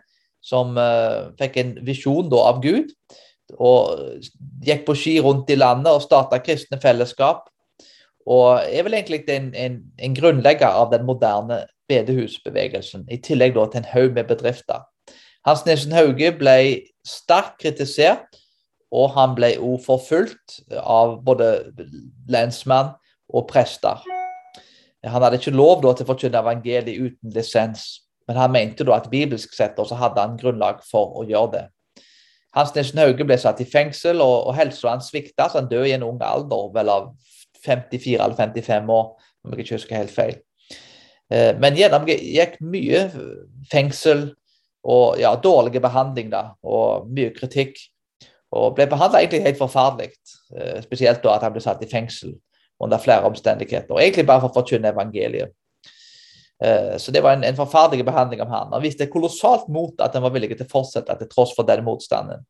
som 0.41 0.73
uh, 0.77 1.29
fikk 1.37 1.59
en 1.61 1.75
visjon 1.85 2.29
da, 2.31 2.41
av 2.49 2.61
Gud. 2.65 2.89
Og 3.59 4.21
gikk 4.65 4.85
på 4.87 4.95
ski 4.95 5.15
rundt 5.23 5.49
i 5.51 5.57
landet 5.59 5.91
og 5.91 6.03
starta 6.05 6.39
kristne 6.43 6.79
fellesskap. 6.81 7.47
Og 8.29 8.61
er 8.61 8.85
vel 8.85 8.95
egentlig 8.95 9.23
en, 9.33 9.49
en, 9.57 9.79
en 9.97 10.15
grunnlegger 10.15 10.69
av 10.69 10.91
den 10.93 11.07
moderne 11.07 11.63
bedehusbevegelsen, 11.91 13.07
i 13.11 13.17
tillegg 13.23 13.55
da, 13.57 13.65
til 13.67 13.81
en 13.81 13.91
haug 13.91 14.15
med 14.15 14.29
bedrifter. 14.29 14.85
Hans 15.47 15.65
Nilsen 15.65 15.95
Hauge 15.97 16.29
ble 16.37 16.55
sterkt 17.07 17.57
kritisert, 17.63 18.37
og 18.91 19.13
han 19.15 19.33
ble 19.37 19.55
også 19.57 19.85
forfulgt 19.87 20.59
av 20.77 21.17
både 21.25 21.71
lensmann 22.29 22.93
og 23.31 23.47
prester. 23.49 24.03
Han 25.07 25.23
hadde 25.23 25.39
ikke 25.39 25.55
lov 25.55 25.79
da, 25.81 25.95
til 25.95 26.05
å 26.05 26.11
forkynne 26.11 26.41
evangeliet 26.43 26.99
uten 26.99 27.33
lisens, 27.33 28.03
men 28.29 28.37
han 28.37 28.53
mente 28.53 28.85
da 28.85 28.99
at 28.99 29.09
bibelsk 29.11 29.55
sett 29.55 29.79
også 29.81 29.97
hadde 29.97 30.21
han 30.21 30.37
grunnlag 30.39 30.83
for 30.85 31.15
å 31.17 31.25
gjøre 31.27 31.53
det. 31.55 31.63
Hans 32.55 32.73
Nilsen 32.75 32.99
Hauge 32.99 33.25
ble 33.27 33.37
satt 33.39 33.61
i 33.63 33.67
fengsel, 33.67 34.21
og, 34.23 34.47
og 34.49 34.55
helsa 34.57 34.91
hans 34.91 35.11
svikta, 35.11 35.47
han 35.53 35.69
døde 35.71 35.89
i 35.89 35.95
en 35.95 36.03
ung 36.07 36.19
alder, 36.25 36.71
vel 36.75 36.91
av 36.91 37.11
54 37.65 38.17
eller 38.17 38.35
55 38.35 38.89
år, 38.91 39.07
om 39.45 39.53
jeg 39.53 39.65
ikke 39.65 39.77
husker 39.77 39.99
helt 40.01 40.13
feil. 40.15 40.37
Eh, 41.31 41.53
men 41.61 41.79
gjennomgikk 41.79 42.59
mye 42.65 43.05
fengsel, 43.71 44.29
og 44.81 45.19
ja, 45.21 45.31
dårlig 45.37 45.81
behandling 45.81 46.31
da, 46.33 46.51
og 46.65 47.07
mye 47.13 47.31
kritikk. 47.35 47.77
Og 48.51 48.73
ble 48.75 48.87
behandla 48.91 49.21
egentlig 49.21 49.45
helt 49.45 49.59
forferdelig, 49.61 50.17
eh, 50.57 50.81
spesielt 50.83 51.21
da 51.23 51.37
at 51.37 51.45
han 51.45 51.53
ble 51.55 51.63
satt 51.63 51.83
i 51.85 51.89
fengsel 51.89 52.33
under 52.81 52.99
flere 52.99 53.29
omstendigheter. 53.29 53.93
og 53.93 54.01
Egentlig 54.01 54.25
bare 54.27 54.41
for 54.41 54.51
å 54.51 54.57
forkynne 54.59 54.91
evangeliet. 54.91 55.53
Eh, 56.61 56.97
så 57.01 57.11
det 57.11 57.23
var 57.25 57.37
en, 57.37 57.43
en 57.43 57.57
forferdelig 57.57 58.05
behandling 58.05 58.41
av 58.41 58.51
han. 58.53 58.73
Han 58.73 58.83
viste 58.83 59.09
kolossalt 59.11 59.67
mot 59.67 60.01
at 60.01 60.13
han 60.13 60.25
var 60.25 60.33
villig 60.35 60.53
til 60.55 60.67
å 60.67 60.73
fortsette 60.73 61.17
til 61.19 61.31
tross 61.31 61.55
for 61.57 61.67
denne 61.67 61.85
motstanden. 61.85 62.43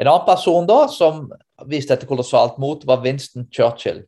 En 0.00 0.08
annen 0.08 0.24
person 0.24 0.64
da 0.68 0.86
som 0.88 1.26
viste 1.68 1.92
dette 1.92 2.08
kolossalt 2.08 2.56
mot, 2.58 2.86
var 2.88 3.02
Winston 3.04 3.44
Churchill. 3.52 4.00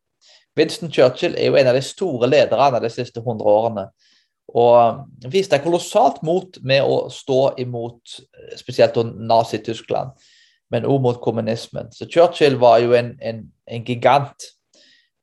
Winston 0.57 0.92
Churchill 0.92 1.37
er 1.37 1.51
jo 1.51 1.59
en 1.61 1.68
av 1.68 1.77
de 1.77 1.83
store 1.85 2.29
lederne 2.29 2.81
de 2.81 2.90
siste 2.92 3.21
hundre 3.25 3.53
årene. 3.53 3.87
Og 4.53 5.29
viste 5.33 5.61
kolossalt 5.64 6.23
mot 6.27 6.57
med 6.64 6.85
å 6.85 7.07
stå 7.12 7.55
imot 7.62 8.18
spesielt 8.59 8.97
Nazi-Tyskland, 9.01 10.16
men 10.73 10.88
også 10.88 11.05
mot 11.05 11.21
kommunismen. 11.25 11.92
Så 11.92 12.09
Churchill 12.09 12.59
var 12.61 12.81
jo 12.83 12.97
en, 12.97 13.14
en, 13.21 13.45
en, 13.68 13.85
gigant. 13.85 14.49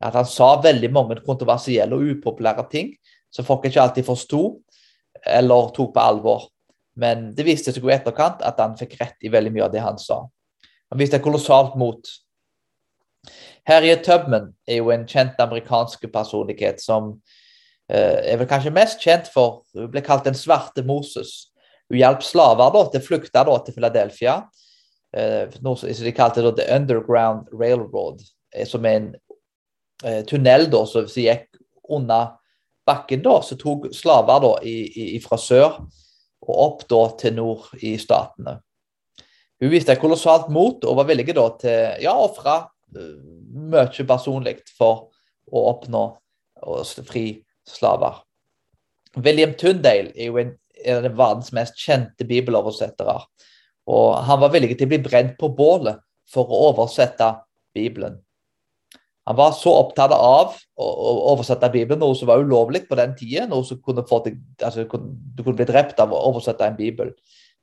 At 0.02 0.16
Han 0.16 0.26
sa 0.26 0.54
veldig 0.64 0.92
mange 0.96 1.20
kontroversielle 1.26 1.96
og 1.96 2.16
upopulære 2.16 2.66
ting 2.72 2.94
som 3.32 3.46
folk 3.46 3.66
ikke 3.66 3.82
alltid 3.82 4.08
forsto 4.08 4.60
eller 5.26 5.74
tok 5.76 5.94
på 5.94 6.00
alvor. 6.00 6.48
Men 6.96 7.30
det 7.36 7.46
viste 7.46 7.74
seg 7.74 7.84
i 7.86 7.94
etterkant 7.94 8.42
at 8.46 8.60
han 8.60 8.78
fikk 8.80 8.96
rett 9.00 9.28
i 9.28 9.32
veldig 9.32 9.52
mye 9.54 9.68
av 9.68 9.74
det 9.74 9.84
han 9.84 10.00
sa. 10.00 10.24
Han 10.90 11.00
viste 11.00 11.20
kolossalt 11.22 11.76
mot. 11.80 12.08
Harriet 13.68 14.02
Tubman 14.04 14.54
er 14.68 14.80
jo 14.80 14.90
en 14.92 15.06
kjent 15.08 15.40
amerikansk 15.44 16.08
personlighet 16.12 16.82
som 16.82 17.18
Eh, 17.90 18.34
er 18.34 18.38
vel 18.38 18.50
kanskje 18.50 18.74
mest 18.74 19.02
kjent 19.02 19.32
for 19.34 19.64
Hun 19.74 19.90
ble 19.90 20.04
kalt 20.06 20.28
den 20.28 20.38
svarte 20.38 20.84
Moses. 20.86 21.50
Hun 21.90 21.98
hjalp 21.98 22.22
slaver 22.22 22.70
da, 22.76 22.84
til 22.92 23.02
å 23.02 23.06
flykte 23.06 23.46
da, 23.48 23.56
til 23.66 23.74
Philadelphia. 23.74 24.36
Eh, 25.10 25.50
noe 25.66 25.80
som 25.80 26.06
de 26.06 26.14
kalte 26.14 26.44
da, 26.46 26.54
The 26.54 26.68
Underground 26.76 27.50
Railroad, 27.50 28.22
eh, 28.54 28.68
som 28.70 28.86
er 28.86 29.00
en 29.00 29.10
tunnel 30.30 30.70
da, 30.72 30.84
som 30.88 31.08
gikk 31.10 31.50
under 31.90 32.36
bakken. 32.88 33.22
da, 33.22 33.42
Så 33.42 33.58
tok 33.60 33.90
slaver 33.96 34.42
da, 34.44 34.54
i, 34.64 35.16
i, 35.16 35.20
fra 35.24 35.38
sør 35.38 35.82
og 36.50 36.56
opp 36.56 36.88
da, 36.90 37.04
til 37.20 37.36
nord 37.38 37.70
i 37.84 37.98
statene. 38.02 38.60
Hun 39.60 39.74
viste 39.74 39.98
kolossalt 40.00 40.48
mot 40.56 40.86
og 40.88 41.02
var 41.02 41.10
villig 41.10 41.34
da, 41.36 41.50
til 41.60 42.06
ja, 42.06 42.16
å 42.16 42.30
ofre 42.30 42.62
mye 42.94 44.08
personlig 44.08 44.60
for 44.78 45.10
å 45.52 45.66
oppnå 45.74 46.04
fri 47.08 47.26
slaver. 47.68 48.24
William 49.20 49.54
Tundale 49.58 50.14
er 50.16 50.30
jo 50.30 50.40
en, 50.42 50.54
en 50.86 51.06
av 51.10 51.18
verdens 51.18 51.52
mest 51.56 51.78
kjente 51.80 52.28
bibeloversettere. 52.30 53.18
Og 53.90 54.10
han 54.26 54.42
var 54.42 54.54
villig 54.54 54.78
til 54.78 54.88
å 54.88 54.94
bli 54.94 55.02
brent 55.04 55.36
på 55.40 55.52
bålet 55.58 56.00
for 56.30 56.50
å 56.50 56.70
oversette 56.70 57.32
Bibelen. 57.76 58.20
Han 59.30 59.38
var 59.38 59.52
så 59.54 59.70
opptatt 59.78 60.14
av 60.16 60.56
å, 60.58 60.86
oversette 61.36 61.70
Bibelen, 61.70 62.00
noe 62.02 62.16
som 62.18 62.32
var 62.32 62.42
ulovlig 62.42 62.88
på 62.90 62.98
den 62.98 63.12
tida. 63.18 63.46
noe 63.46 63.62
som 63.66 63.78
kunne 63.78 64.02
få 64.10 64.24
deg, 64.26 64.40
altså, 64.58 64.88
Du 64.90 65.44
kunne 65.44 65.60
bli 65.60 65.68
drept 65.70 66.00
av 66.02 66.14
å 66.14 66.24
oversette 66.32 66.66
en 66.66 66.78
bibel. 66.80 67.14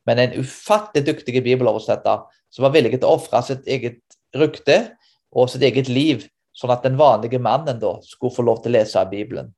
Men 0.07 0.23
en 0.23 0.37
ufattelig 0.39 1.09
dyktig 1.09 1.43
bibeloversetter 1.43 2.23
som 2.55 2.63
var 2.63 2.71
villig 2.71 2.95
til 2.95 3.09
å 3.09 3.17
ofre 3.19 3.43
sitt 3.43 3.67
eget 3.67 3.99
rykte 4.37 4.97
og 5.35 5.51
sitt 5.51 5.65
eget 5.67 5.91
liv, 5.91 6.29
sånn 6.55 6.71
at 6.71 6.87
den 6.87 6.97
vanlige 6.97 7.43
mannen 7.43 7.81
da 7.83 7.97
skulle 8.07 8.37
få 8.37 8.47
lov 8.47 8.63
til 8.63 8.71
å 8.71 8.79
lese 8.79 9.03
Bibelen. 9.11 9.51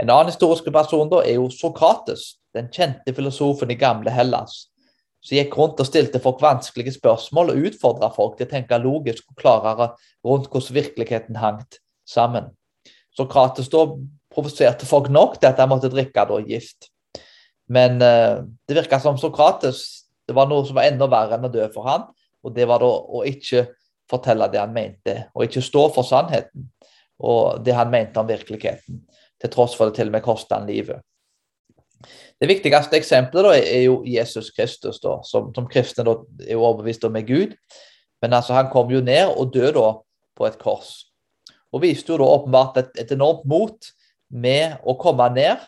En 0.00 0.10
annen 0.10 0.32
historisk 0.32 0.72
person 0.72 1.10
da 1.12 1.20
er 1.22 1.36
jo 1.36 1.50
Sokrates, 1.52 2.38
den 2.56 2.72
kjente 2.72 3.12
filosofen 3.12 3.70
i 3.70 3.76
gamle 3.78 4.10
Hellas, 4.10 4.70
som 5.24 5.38
gikk 5.38 5.56
rundt 5.56 5.80
og 5.80 5.88
stilte 5.88 6.20
folk 6.22 6.42
vanskelige 6.44 6.94
spørsmål 6.98 7.52
og 7.52 7.68
utfordra 7.70 8.10
folk 8.12 8.36
til 8.38 8.48
å 8.48 8.52
tenke 8.52 8.80
logisk 8.82 9.30
og 9.30 9.40
klarere 9.40 9.90
rundt 10.26 10.50
hvordan 10.52 10.76
virkeligheten 10.76 11.40
hang 11.40 11.62
sammen. 12.08 12.50
Sokrates 13.16 13.70
da 13.72 13.86
provoserte 14.34 14.86
folk 14.88 15.08
nok 15.12 15.38
til 15.38 15.48
at 15.48 15.60
de 15.60 15.68
måtte 15.70 15.92
drikke 15.92 16.26
da, 16.28 16.40
gift. 16.44 16.90
Men 17.72 17.96
uh, 18.02 18.44
det 18.68 18.76
virka 18.76 19.00
som 19.00 19.16
Sokrates 19.20 20.04
det 20.28 20.36
var 20.36 20.48
noe 20.48 20.64
som 20.64 20.76
var 20.76 20.88
enda 20.88 21.08
verre 21.10 21.36
enn 21.36 21.48
å 21.48 21.52
dø 21.52 21.64
for 21.72 21.88
han, 21.88 22.06
og 22.44 22.52
det 22.56 22.64
var 22.68 22.80
da 22.80 22.88
å 22.88 23.24
ikke 23.28 23.66
fortelle 24.08 24.48
det 24.52 24.60
han 24.60 24.72
mente, 24.72 25.16
og 25.32 25.46
ikke 25.46 25.64
stå 25.64 25.88
for 25.92 26.06
sannheten 26.08 26.68
og 27.24 27.64
det 27.64 27.74
han 27.76 27.90
mente 27.92 28.20
om 28.20 28.28
virkeligheten, 28.28 29.02
til 29.40 29.52
tross 29.52 29.76
for 29.78 29.90
det 29.90 29.98
til 29.98 30.10
og 30.10 30.16
med 30.16 30.24
kosta 30.24 30.58
han 30.58 30.68
livet. 30.68 31.02
Det 32.40 32.48
viktigste 32.50 32.98
eksempelet 32.98 33.46
da, 33.46 33.54
er 33.58 33.82
jo 33.86 33.98
Jesus 34.08 34.50
Kristus, 34.54 35.00
da, 35.02 35.18
som, 35.26 35.50
som 35.54 35.68
kristne 35.70 36.04
er 36.06 36.56
overbevist 36.56 37.04
om 37.06 37.16
er 37.16 37.26
Gud. 37.28 37.54
Men 38.22 38.36
altså, 38.36 38.54
han 38.56 38.70
kom 38.72 38.90
jo 38.92 39.02
ned 39.04 39.26
og 39.36 39.52
døde 39.54 39.84
på 40.36 40.46
et 40.48 40.58
kors. 40.60 41.04
Og 41.74 41.82
viste 41.82 42.12
jo 42.12 42.18
da 42.20 42.30
åpenbart 42.36 42.78
et, 42.80 42.90
et 43.02 43.14
enormt 43.14 43.46
mot 43.50 43.92
med 44.30 44.78
å 44.86 44.96
komme 44.98 45.26
ned 45.34 45.62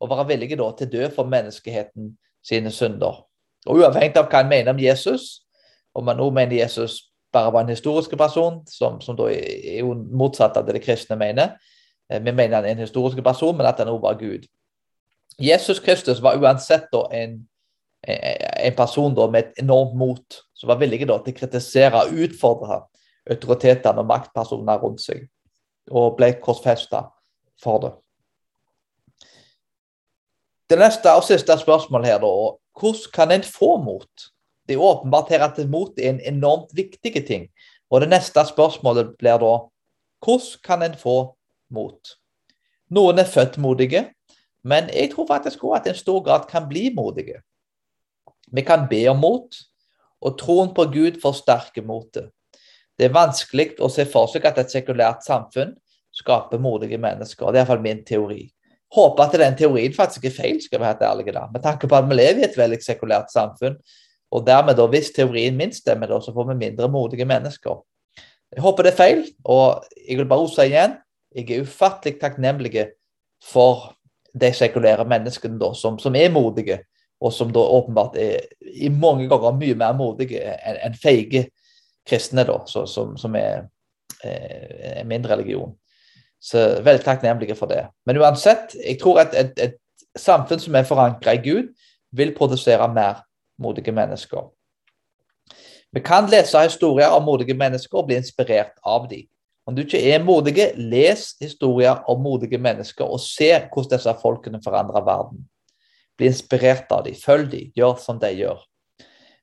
og 0.00 0.10
være 0.10 0.26
villige 0.28 0.56
til 0.58 0.64
å 0.66 0.92
dø 0.92 1.08
for 1.14 1.28
menneskeheten 1.30 2.12
sine 2.44 2.70
synder. 2.74 3.22
Og 3.66 3.80
Uavhengig 3.80 4.18
av 4.20 4.28
hva 4.30 4.42
en 4.42 4.50
mener 4.50 4.74
om 4.74 4.80
Jesus, 4.82 5.46
om 5.96 6.04
man 6.06 6.18
nå 6.20 6.28
mener 6.34 6.58
Jesus 6.58 7.00
bare 7.32 7.52
var 7.52 7.64
en 7.64 7.72
historisk 7.72 8.14
person, 8.18 8.60
som, 8.70 9.00
som 9.00 9.16
da 9.18 9.28
er 9.32 9.80
jo 9.80 9.94
motsatt 9.94 10.56
av 10.56 10.66
det 10.66 10.76
de 10.76 10.84
kristne 10.84 11.18
mener. 11.20 11.56
Eh, 12.10 12.20
vi 12.22 12.32
mener 12.32 12.58
han 12.58 12.68
er 12.68 12.76
en 12.76 12.84
historisk 12.84 13.20
person, 13.24 13.56
men 13.56 13.68
at 13.68 13.80
han 13.82 13.90
også 13.92 14.04
var 14.04 14.20
Gud. 14.20 14.46
Jesus 15.38 15.80
Kristus 15.80 16.20
var 16.20 16.36
uansett 16.40 16.94
en, 17.12 17.48
en 18.02 18.76
person 18.76 19.14
med 19.30 19.40
et 19.44 19.58
enormt 19.62 19.96
mot, 19.96 20.38
som 20.54 20.68
var 20.68 20.80
villig 20.80 21.02
til 21.02 21.12
å 21.12 21.20
kritisere 21.20 22.06
og 22.06 22.16
utfordre 22.24 22.80
autoritetene 23.30 24.00
og 24.00 24.08
maktpersoner 24.08 24.80
rundt 24.80 25.02
seg, 25.04 25.26
og 25.90 26.16
ble 26.16 26.32
korsfesta 26.40 27.08
for 27.62 27.82
det. 27.84 27.92
Det 30.70 30.78
neste 30.80 31.12
og 31.14 31.22
siste 31.26 31.54
spørsmålet 31.60 32.10
her, 32.10 32.22
da, 32.24 32.32
hvordan 32.80 33.12
kan 33.14 33.32
en 33.32 33.44
få 33.46 33.76
mot? 33.82 34.26
Det 34.66 34.74
er 34.74 34.82
åpenbart 34.82 35.30
her 35.30 35.44
at 35.46 35.60
mot 35.70 35.94
er 35.98 36.10
en 36.10 36.20
enormt 36.26 36.72
viktig 36.74 37.12
ting. 37.26 37.46
Og 37.90 38.02
det 38.02 38.10
neste 38.10 38.42
spørsmålet 38.48 39.14
blir 39.20 39.38
da 39.38 39.52
hvordan 40.24 40.62
kan 40.64 40.82
en 40.82 40.96
få 40.98 41.36
mot? 41.70 42.16
Noen 42.90 43.18
er 43.22 43.30
født 43.30 43.60
modige, 43.62 44.02
men 44.66 44.90
jeg 44.90 45.12
tror 45.12 45.28
faktisk 45.28 45.64
også 45.64 45.78
at 45.78 45.90
en 45.90 45.98
stor 45.98 46.22
grad 46.26 46.48
kan 46.50 46.66
bli 46.68 46.88
modige. 46.94 47.40
Vi 48.52 48.62
kan 48.66 48.86
be 48.90 49.04
om 49.10 49.20
mot, 49.22 49.58
og 50.22 50.38
troen 50.40 50.72
på 50.74 50.88
Gud 50.90 51.20
forsterker 51.22 51.84
motet. 51.86 52.30
Det 52.98 53.08
er 53.08 53.14
vanskelig 53.14 53.76
å 53.84 53.90
se 53.92 54.06
for 54.08 54.30
seg 54.32 54.46
at 54.48 54.58
et 54.62 54.72
sekulært 54.72 55.26
samfunn 55.26 55.74
skaper 56.16 56.60
modige 56.62 56.98
mennesker. 56.98 57.50
Det 57.52 57.60
er 57.60 57.64
iallfall 57.64 57.84
min 57.84 58.02
teori. 58.08 58.46
Håper 58.96 59.26
at 59.26 59.38
den 59.42 59.56
teorien 59.58 59.94
faktisk 59.94 60.24
er 60.24 60.34
feil, 60.34 60.60
skal 60.62 60.80
vi 60.80 60.86
være 60.86 61.10
ærlige 61.10 61.34
da. 61.36 61.46
Med 61.52 61.62
tanke 61.62 61.90
på 61.90 61.98
at 61.98 62.06
vi 62.08 62.16
lever 62.16 62.40
i 62.40 62.46
et 62.48 62.56
veldig 62.56 62.80
sekulært 62.82 63.34
samfunn, 63.34 63.76
og 64.32 64.46
dermed, 64.46 64.78
da, 64.78 64.86
hvis 64.90 65.12
teorien 65.14 65.58
min 65.58 65.74
stemmer, 65.74 66.08
da, 66.10 66.18
så 66.22 66.32
får 66.34 66.48
vi 66.50 66.60
mindre 66.64 66.88
modige 66.90 67.26
mennesker. 67.28 67.82
Jeg 68.54 68.62
håper 68.62 68.86
det 68.86 68.94
er 68.94 68.98
feil, 68.98 69.26
og 69.44 69.84
jeg 70.00 70.18
vil 70.18 70.30
bare 70.30 70.46
rose 70.46 70.64
igjen 70.66 70.96
jeg 71.36 71.50
er 71.52 71.66
ufattelig 71.66 72.16
takknemlig 72.20 72.86
for 73.44 73.95
de 74.40 74.52
sekulære 74.52 75.06
menneskene 75.08 75.58
da, 75.60 75.72
som, 75.74 75.98
som, 75.98 76.16
er 76.16 76.32
modige, 76.32 76.80
og 77.20 77.32
som 77.32 77.52
da 77.52 77.60
åpenbart 77.60 78.16
er 78.20 78.44
i 78.60 78.90
mange 78.92 79.28
ganger 79.28 79.56
mye 79.56 79.76
mer 79.78 79.96
modige 79.96 80.42
enn 80.42 80.80
en 80.90 80.98
feige 81.00 81.46
kristne, 82.06 82.44
da, 82.46 82.60
så, 82.68 82.84
som, 82.90 83.16
som, 83.18 83.34
er, 83.36 83.66
er 84.24 85.04
min 85.08 85.24
religion. 85.28 85.72
Så 86.40 86.82
veldig 86.84 87.04
takknemlige 87.04 87.56
for 87.58 87.70
det. 87.72 87.86
Men 88.06 88.20
uansett, 88.20 88.76
jeg 88.76 89.00
tror 89.00 89.24
at 89.24 89.34
et, 89.34 89.56
et 89.58 90.20
samfunn 90.20 90.60
som 90.62 90.76
er 90.76 90.86
forankra 90.86 91.34
i 91.34 91.42
Gud, 91.42 91.72
vil 92.16 92.34
produsere 92.36 92.86
mer 92.92 93.24
modige 93.58 93.92
mennesker. 93.92 94.46
Vi 95.92 96.00
kan 96.04 96.28
lese 96.30 96.60
historier 96.62 97.08
om 97.16 97.24
modige 97.24 97.56
mennesker 97.56 97.98
og 97.98 98.06
bli 98.10 98.18
inspirert 98.20 98.76
av 98.84 99.08
dem. 99.10 99.24
Om 99.66 99.74
du 99.74 99.82
ikke 99.82 99.98
er 99.98 100.22
modige, 100.22 100.68
les 100.78 101.32
historier 101.42 102.04
om 102.10 102.20
modige 102.22 102.58
mennesker 102.62 103.04
og 103.04 103.18
se 103.20 103.50
hvordan 103.50 103.96
disse 103.96 104.14
folkene 104.20 104.60
forandrer 104.62 105.02
verden. 105.04 105.42
Bli 106.16 106.30
inspirert 106.30 106.92
av 106.94 107.02
dem, 107.04 107.16
følg 107.18 107.50
dem, 107.50 107.72
gjør 107.76 107.98
som 108.00 108.20
de 108.22 108.30
gjør. 108.38 108.62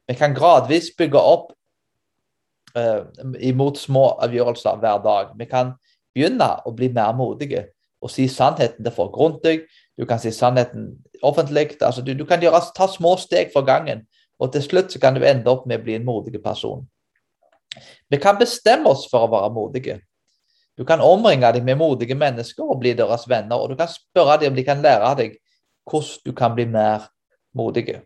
Vi 0.08 0.16
kan 0.20 0.36
gradvis 0.36 0.94
bygge 0.98 1.20
opp 1.20 1.52
uh, 2.78 3.04
imot 3.44 3.78
små 3.80 4.14
avgjørelser 4.24 4.80
hver 4.80 5.04
dag. 5.04 5.34
Vi 5.40 5.48
kan 5.52 5.76
begynne 6.16 6.50
å 6.64 6.74
bli 6.76 6.90
mer 6.94 7.12
modige 7.18 7.68
og 8.04 8.12
si 8.12 8.30
sannheten 8.32 8.84
til 8.84 8.96
folk 8.96 9.16
rundt 9.20 9.44
deg. 9.44 9.68
Du 10.00 10.08
kan 10.08 10.20
si 10.20 10.32
sannheten 10.32 10.90
offentlig. 11.24 11.78
Altså, 11.82 12.02
du, 12.02 12.14
du, 12.16 12.26
kan 12.28 12.42
gjøre, 12.44 12.64
ta 12.76 12.88
små 12.92 13.16
steg 13.20 13.52
for 13.54 13.68
gangen, 13.68 14.06
og 14.40 14.52
til 14.56 14.64
slutt 14.66 14.96
kan 15.04 15.16
du 15.16 15.24
ende 15.24 15.52
opp 15.52 15.68
med 15.70 15.80
å 15.80 15.86
bli 15.86 16.00
en 16.00 16.08
modig 16.08 16.40
person. 16.44 16.84
Vi 18.12 18.20
kan 18.22 18.40
bestemme 18.40 18.92
oss 18.92 19.06
for 19.12 19.26
å 19.26 19.32
være 19.32 19.54
modige. 19.56 20.00
Du 20.78 20.86
kan 20.86 21.02
omringe 21.02 21.52
deg 21.54 21.66
med 21.66 21.78
modige 21.78 22.16
mennesker 22.18 22.66
og 22.66 22.80
bli 22.82 22.96
deres 22.98 23.28
venner, 23.30 23.60
og 23.60 23.70
du 23.70 23.78
kan 23.78 23.92
spørre 23.92 24.40
dem 24.42 24.54
om 24.54 24.58
de 24.58 24.66
kan 24.66 24.82
lære 24.82 25.12
deg 25.20 25.38
hvordan 25.90 26.26
du 26.26 26.34
kan 26.34 26.56
bli 26.56 26.66
mer 26.66 27.10
modige. 27.54 28.02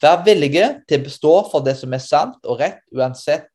Vær 0.00 0.22
villige 0.24 0.80
til 0.88 1.00
å 1.00 1.04
bestå 1.04 1.34
for 1.52 1.64
det 1.64 1.76
som 1.76 1.92
er 1.92 2.02
sant 2.02 2.46
og 2.48 2.62
rett, 2.62 2.80
uansett 2.96 3.50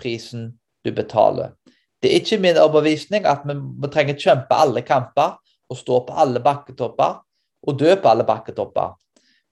prisen 0.00 0.50
du 0.84 0.90
betaler. 0.92 1.54
Det 2.02 2.10
er 2.10 2.20
ikke 2.20 2.40
min 2.42 2.58
overbevisning 2.60 3.24
at 3.24 3.46
vi, 3.46 3.54
trenger 3.88 4.18
å 4.18 4.24
kjempe 4.26 4.58
alle 4.58 4.82
kamper 4.84 5.38
og 5.70 5.78
stå 5.78 6.02
på 6.04 6.16
alle 6.20 6.42
bakketopper 6.44 7.22
og 7.64 7.78
dø 7.80 7.94
på 7.96 8.10
alle 8.10 8.26
bakketopper. 8.28 8.90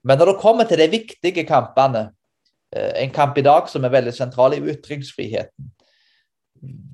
Men 0.03 0.19
når 0.19 0.33
det 0.33 0.41
kommer 0.43 0.67
til 0.69 0.83
de 0.83 0.89
viktige 0.91 1.45
kampene, 1.47 2.11
eh, 2.75 2.91
en 3.01 3.09
kamp 3.15 3.37
i 3.37 3.45
dag 3.47 3.69
som 3.71 3.85
er 3.85 3.95
veldig 3.95 4.13
sentral, 4.13 4.53
i 4.53 4.61
ytringsfriheten. 4.75 5.71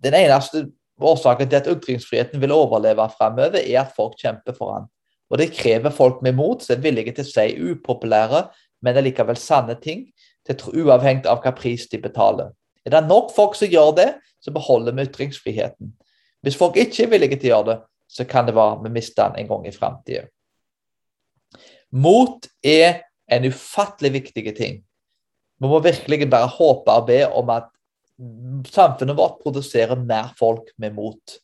Den 0.03 0.15
eneste 0.17 0.65
årsaken 0.99 1.49
til 1.49 1.59
at 1.59 1.67
ytringsfriheten 1.69 2.41
vil 2.41 2.53
overleve 2.55 3.05
fremover, 3.17 3.59
er 3.61 3.83
at 3.83 3.93
folk 3.95 4.17
kjemper 4.19 4.55
for 4.57 4.75
den. 4.75 4.87
Og 5.29 5.37
det 5.37 5.53
krever 5.53 5.93
folk 5.93 6.23
med 6.25 6.35
mot 6.37 6.63
som 6.63 6.75
er 6.75 6.83
villige 6.83 7.13
til 7.13 7.27
å 7.27 7.29
si 7.29 7.73
upopulære, 7.73 8.47
men 8.81 8.97
allikevel 8.97 9.37
sanne 9.37 9.75
ting, 9.81 10.07
uavhengig 10.49 11.29
av 11.29 11.43
hva 11.43 11.53
pris 11.53 11.85
de 11.91 11.99
betaler. 12.01 12.49
Er 12.85 12.95
det 12.95 13.03
nok 13.05 13.29
folk 13.35 13.53
som 13.59 13.69
gjør 13.69 13.91
det, 13.99 14.09
så 14.41 14.53
beholder 14.55 14.95
vi 14.97 15.05
ytringsfriheten. 15.05 15.91
Hvis 16.41 16.57
folk 16.57 16.79
ikke 16.79 17.05
er 17.05 17.11
villige 17.11 17.37
til 17.37 17.51
å 17.51 17.53
gjøre 17.57 17.69
det, 17.69 17.79
så 18.09 18.25
kan 18.25 18.47
det 18.47 18.55
være 18.57 18.79
vi 18.87 18.93
mister 18.95 19.29
den 19.29 19.43
en 19.43 19.49
gang 19.51 19.67
i 19.69 19.75
framtida. 19.75 20.25
Mot 21.91 22.47
er 22.65 23.03
en 23.29 23.45
ufattelig 23.45 24.13
viktig 24.15 24.55
ting. 24.57 24.79
Vi 25.59 25.69
må 25.69 25.81
virkelig 25.83 26.29
bare 26.31 26.49
håpe 26.49 26.95
og 26.95 27.09
be 27.09 27.19
om 27.27 27.51
at 27.53 27.69
samfunnet 28.67 29.17
vårt 29.17 29.39
produserer 29.43 29.95
mer 29.95 30.33
folk 30.39 30.71
med 30.77 30.95
mot. 30.95 31.37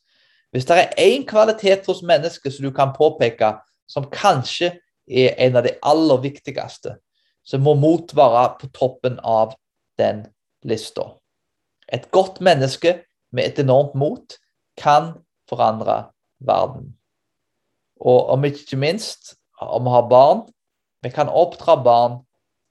Hvis 0.52 0.66
det 0.68 0.76
er 0.76 0.96
én 1.00 1.24
kvalitet 1.28 1.86
hos 1.88 2.02
mennesker 2.06 2.52
som 2.52 2.66
du 2.66 2.72
kan 2.74 2.94
påpeke 2.96 3.54
som 3.90 4.08
kanskje 4.12 4.74
er 5.06 5.36
en 5.46 5.58
av 5.58 5.66
de 5.66 5.74
aller 5.82 6.22
viktigste, 6.22 6.96
så 7.46 7.58
må 7.62 7.76
mot 7.78 8.10
være 8.16 8.48
på 8.60 8.70
toppen 8.74 9.20
av 9.22 9.54
den 9.98 10.24
lista. 10.66 11.14
Et 11.92 12.10
godt 12.10 12.40
menneske 12.40 12.98
med 13.32 13.46
et 13.46 13.62
enormt 13.62 13.94
mot 13.94 14.36
kan 14.76 15.12
forandre 15.48 16.10
verden. 16.42 16.94
Og 18.00 18.32
om 18.34 18.44
ikke 18.44 18.76
minst, 18.76 19.36
om 19.60 19.86
vi 19.86 19.94
har 19.94 20.08
barn, 20.10 20.42
vi 21.02 21.12
kan 21.14 21.30
oppdra 21.30 21.76
barn 21.82 22.18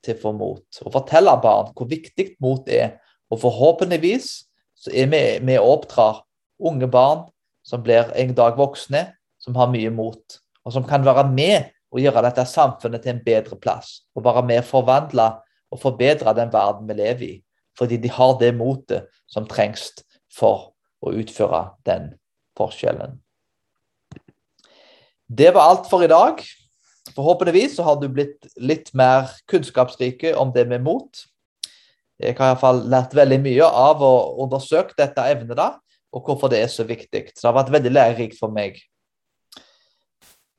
til 0.05 0.17
å 0.17 0.21
få 0.21 0.33
mot. 0.35 0.81
Og 0.83 0.93
fortelle 0.93 1.33
barn 1.41 1.71
hvor 1.73 1.89
viktig 1.89 2.35
mot 2.43 2.67
er. 2.69 2.97
Og 3.33 3.41
forhåpentligvis 3.41 4.29
så 4.75 4.91
er 4.93 5.09
vi 5.11 5.21
med 5.45 5.59
og 5.61 5.79
oppdrar 5.79 6.21
unge 6.59 6.87
barn 6.91 7.25
som 7.65 7.83
blir 7.83 8.11
en 8.15 8.35
dag 8.37 8.57
voksne, 8.57 9.07
som 9.41 9.55
har 9.57 9.71
mye 9.73 9.89
mot. 9.93 10.37
Og 10.65 10.73
som 10.73 10.85
kan 10.85 11.05
være 11.05 11.25
med 11.31 11.71
og 11.93 12.01
gjøre 12.03 12.25
dette 12.27 12.45
samfunnet 12.49 13.03
til 13.03 13.15
en 13.15 13.23
bedre 13.25 13.57
plass. 13.61 14.03
Og 14.15 14.25
være 14.25 14.45
med 14.45 14.61
å 14.61 14.69
forvandle 14.69 15.29
og 15.73 15.81
forbedre 15.81 16.35
den 16.37 16.53
verden 16.53 16.89
vi 16.89 16.97
lever 16.97 17.27
i. 17.27 17.35
Fordi 17.77 17.97
de 18.01 18.11
har 18.11 18.37
det 18.39 18.53
motet 18.55 19.09
som 19.31 19.47
trengs 19.49 19.89
for 20.31 20.71
å 21.03 21.13
utføre 21.15 21.69
den 21.87 22.13
forskjellen. 22.57 23.19
Det 25.25 25.51
var 25.55 25.71
alt 25.71 25.89
for 25.89 26.05
i 26.05 26.11
dag. 26.11 26.41
Forhåpentligvis 27.15 27.77
så 27.77 27.85
har 27.87 27.97
du 27.99 28.07
blitt 28.11 28.45
litt 28.57 28.91
mer 28.97 29.31
kunnskapsrike 29.49 30.35
om 30.37 30.53
det 30.55 30.67
med 30.69 30.85
mot. 30.85 31.25
Jeg 32.21 32.37
har 32.37 32.53
iallfall 32.53 32.85
lært 32.91 33.15
veldig 33.15 33.39
mye 33.43 33.67
av 33.67 34.03
å 34.05 34.13
undersøke 34.45 34.95
dette 34.97 35.23
evnet, 35.33 35.55
da, 35.57 35.73
og 36.15 36.27
hvorfor 36.27 36.51
det 36.51 36.61
er 36.63 36.71
så 36.71 36.85
viktig. 36.87 37.27
Så 37.33 37.41
det 37.43 37.49
har 37.49 37.57
vært 37.57 37.73
veldig 37.75 37.91
lærerikt 37.91 38.37
for 38.39 38.53
meg. 38.55 38.79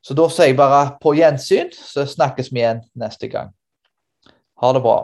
Så 0.05 0.15
da 0.15 0.29
sier 0.31 0.53
jeg 0.53 0.59
bare 0.59 0.99
på 1.03 1.17
gjensyn, 1.19 1.73
så 1.73 2.05
snakkes 2.07 2.53
vi 2.53 2.61
igjen 2.61 2.85
neste 3.01 3.31
gang. 3.33 3.49
Ha 4.63 4.73
det 4.77 4.83
bra. 4.85 4.99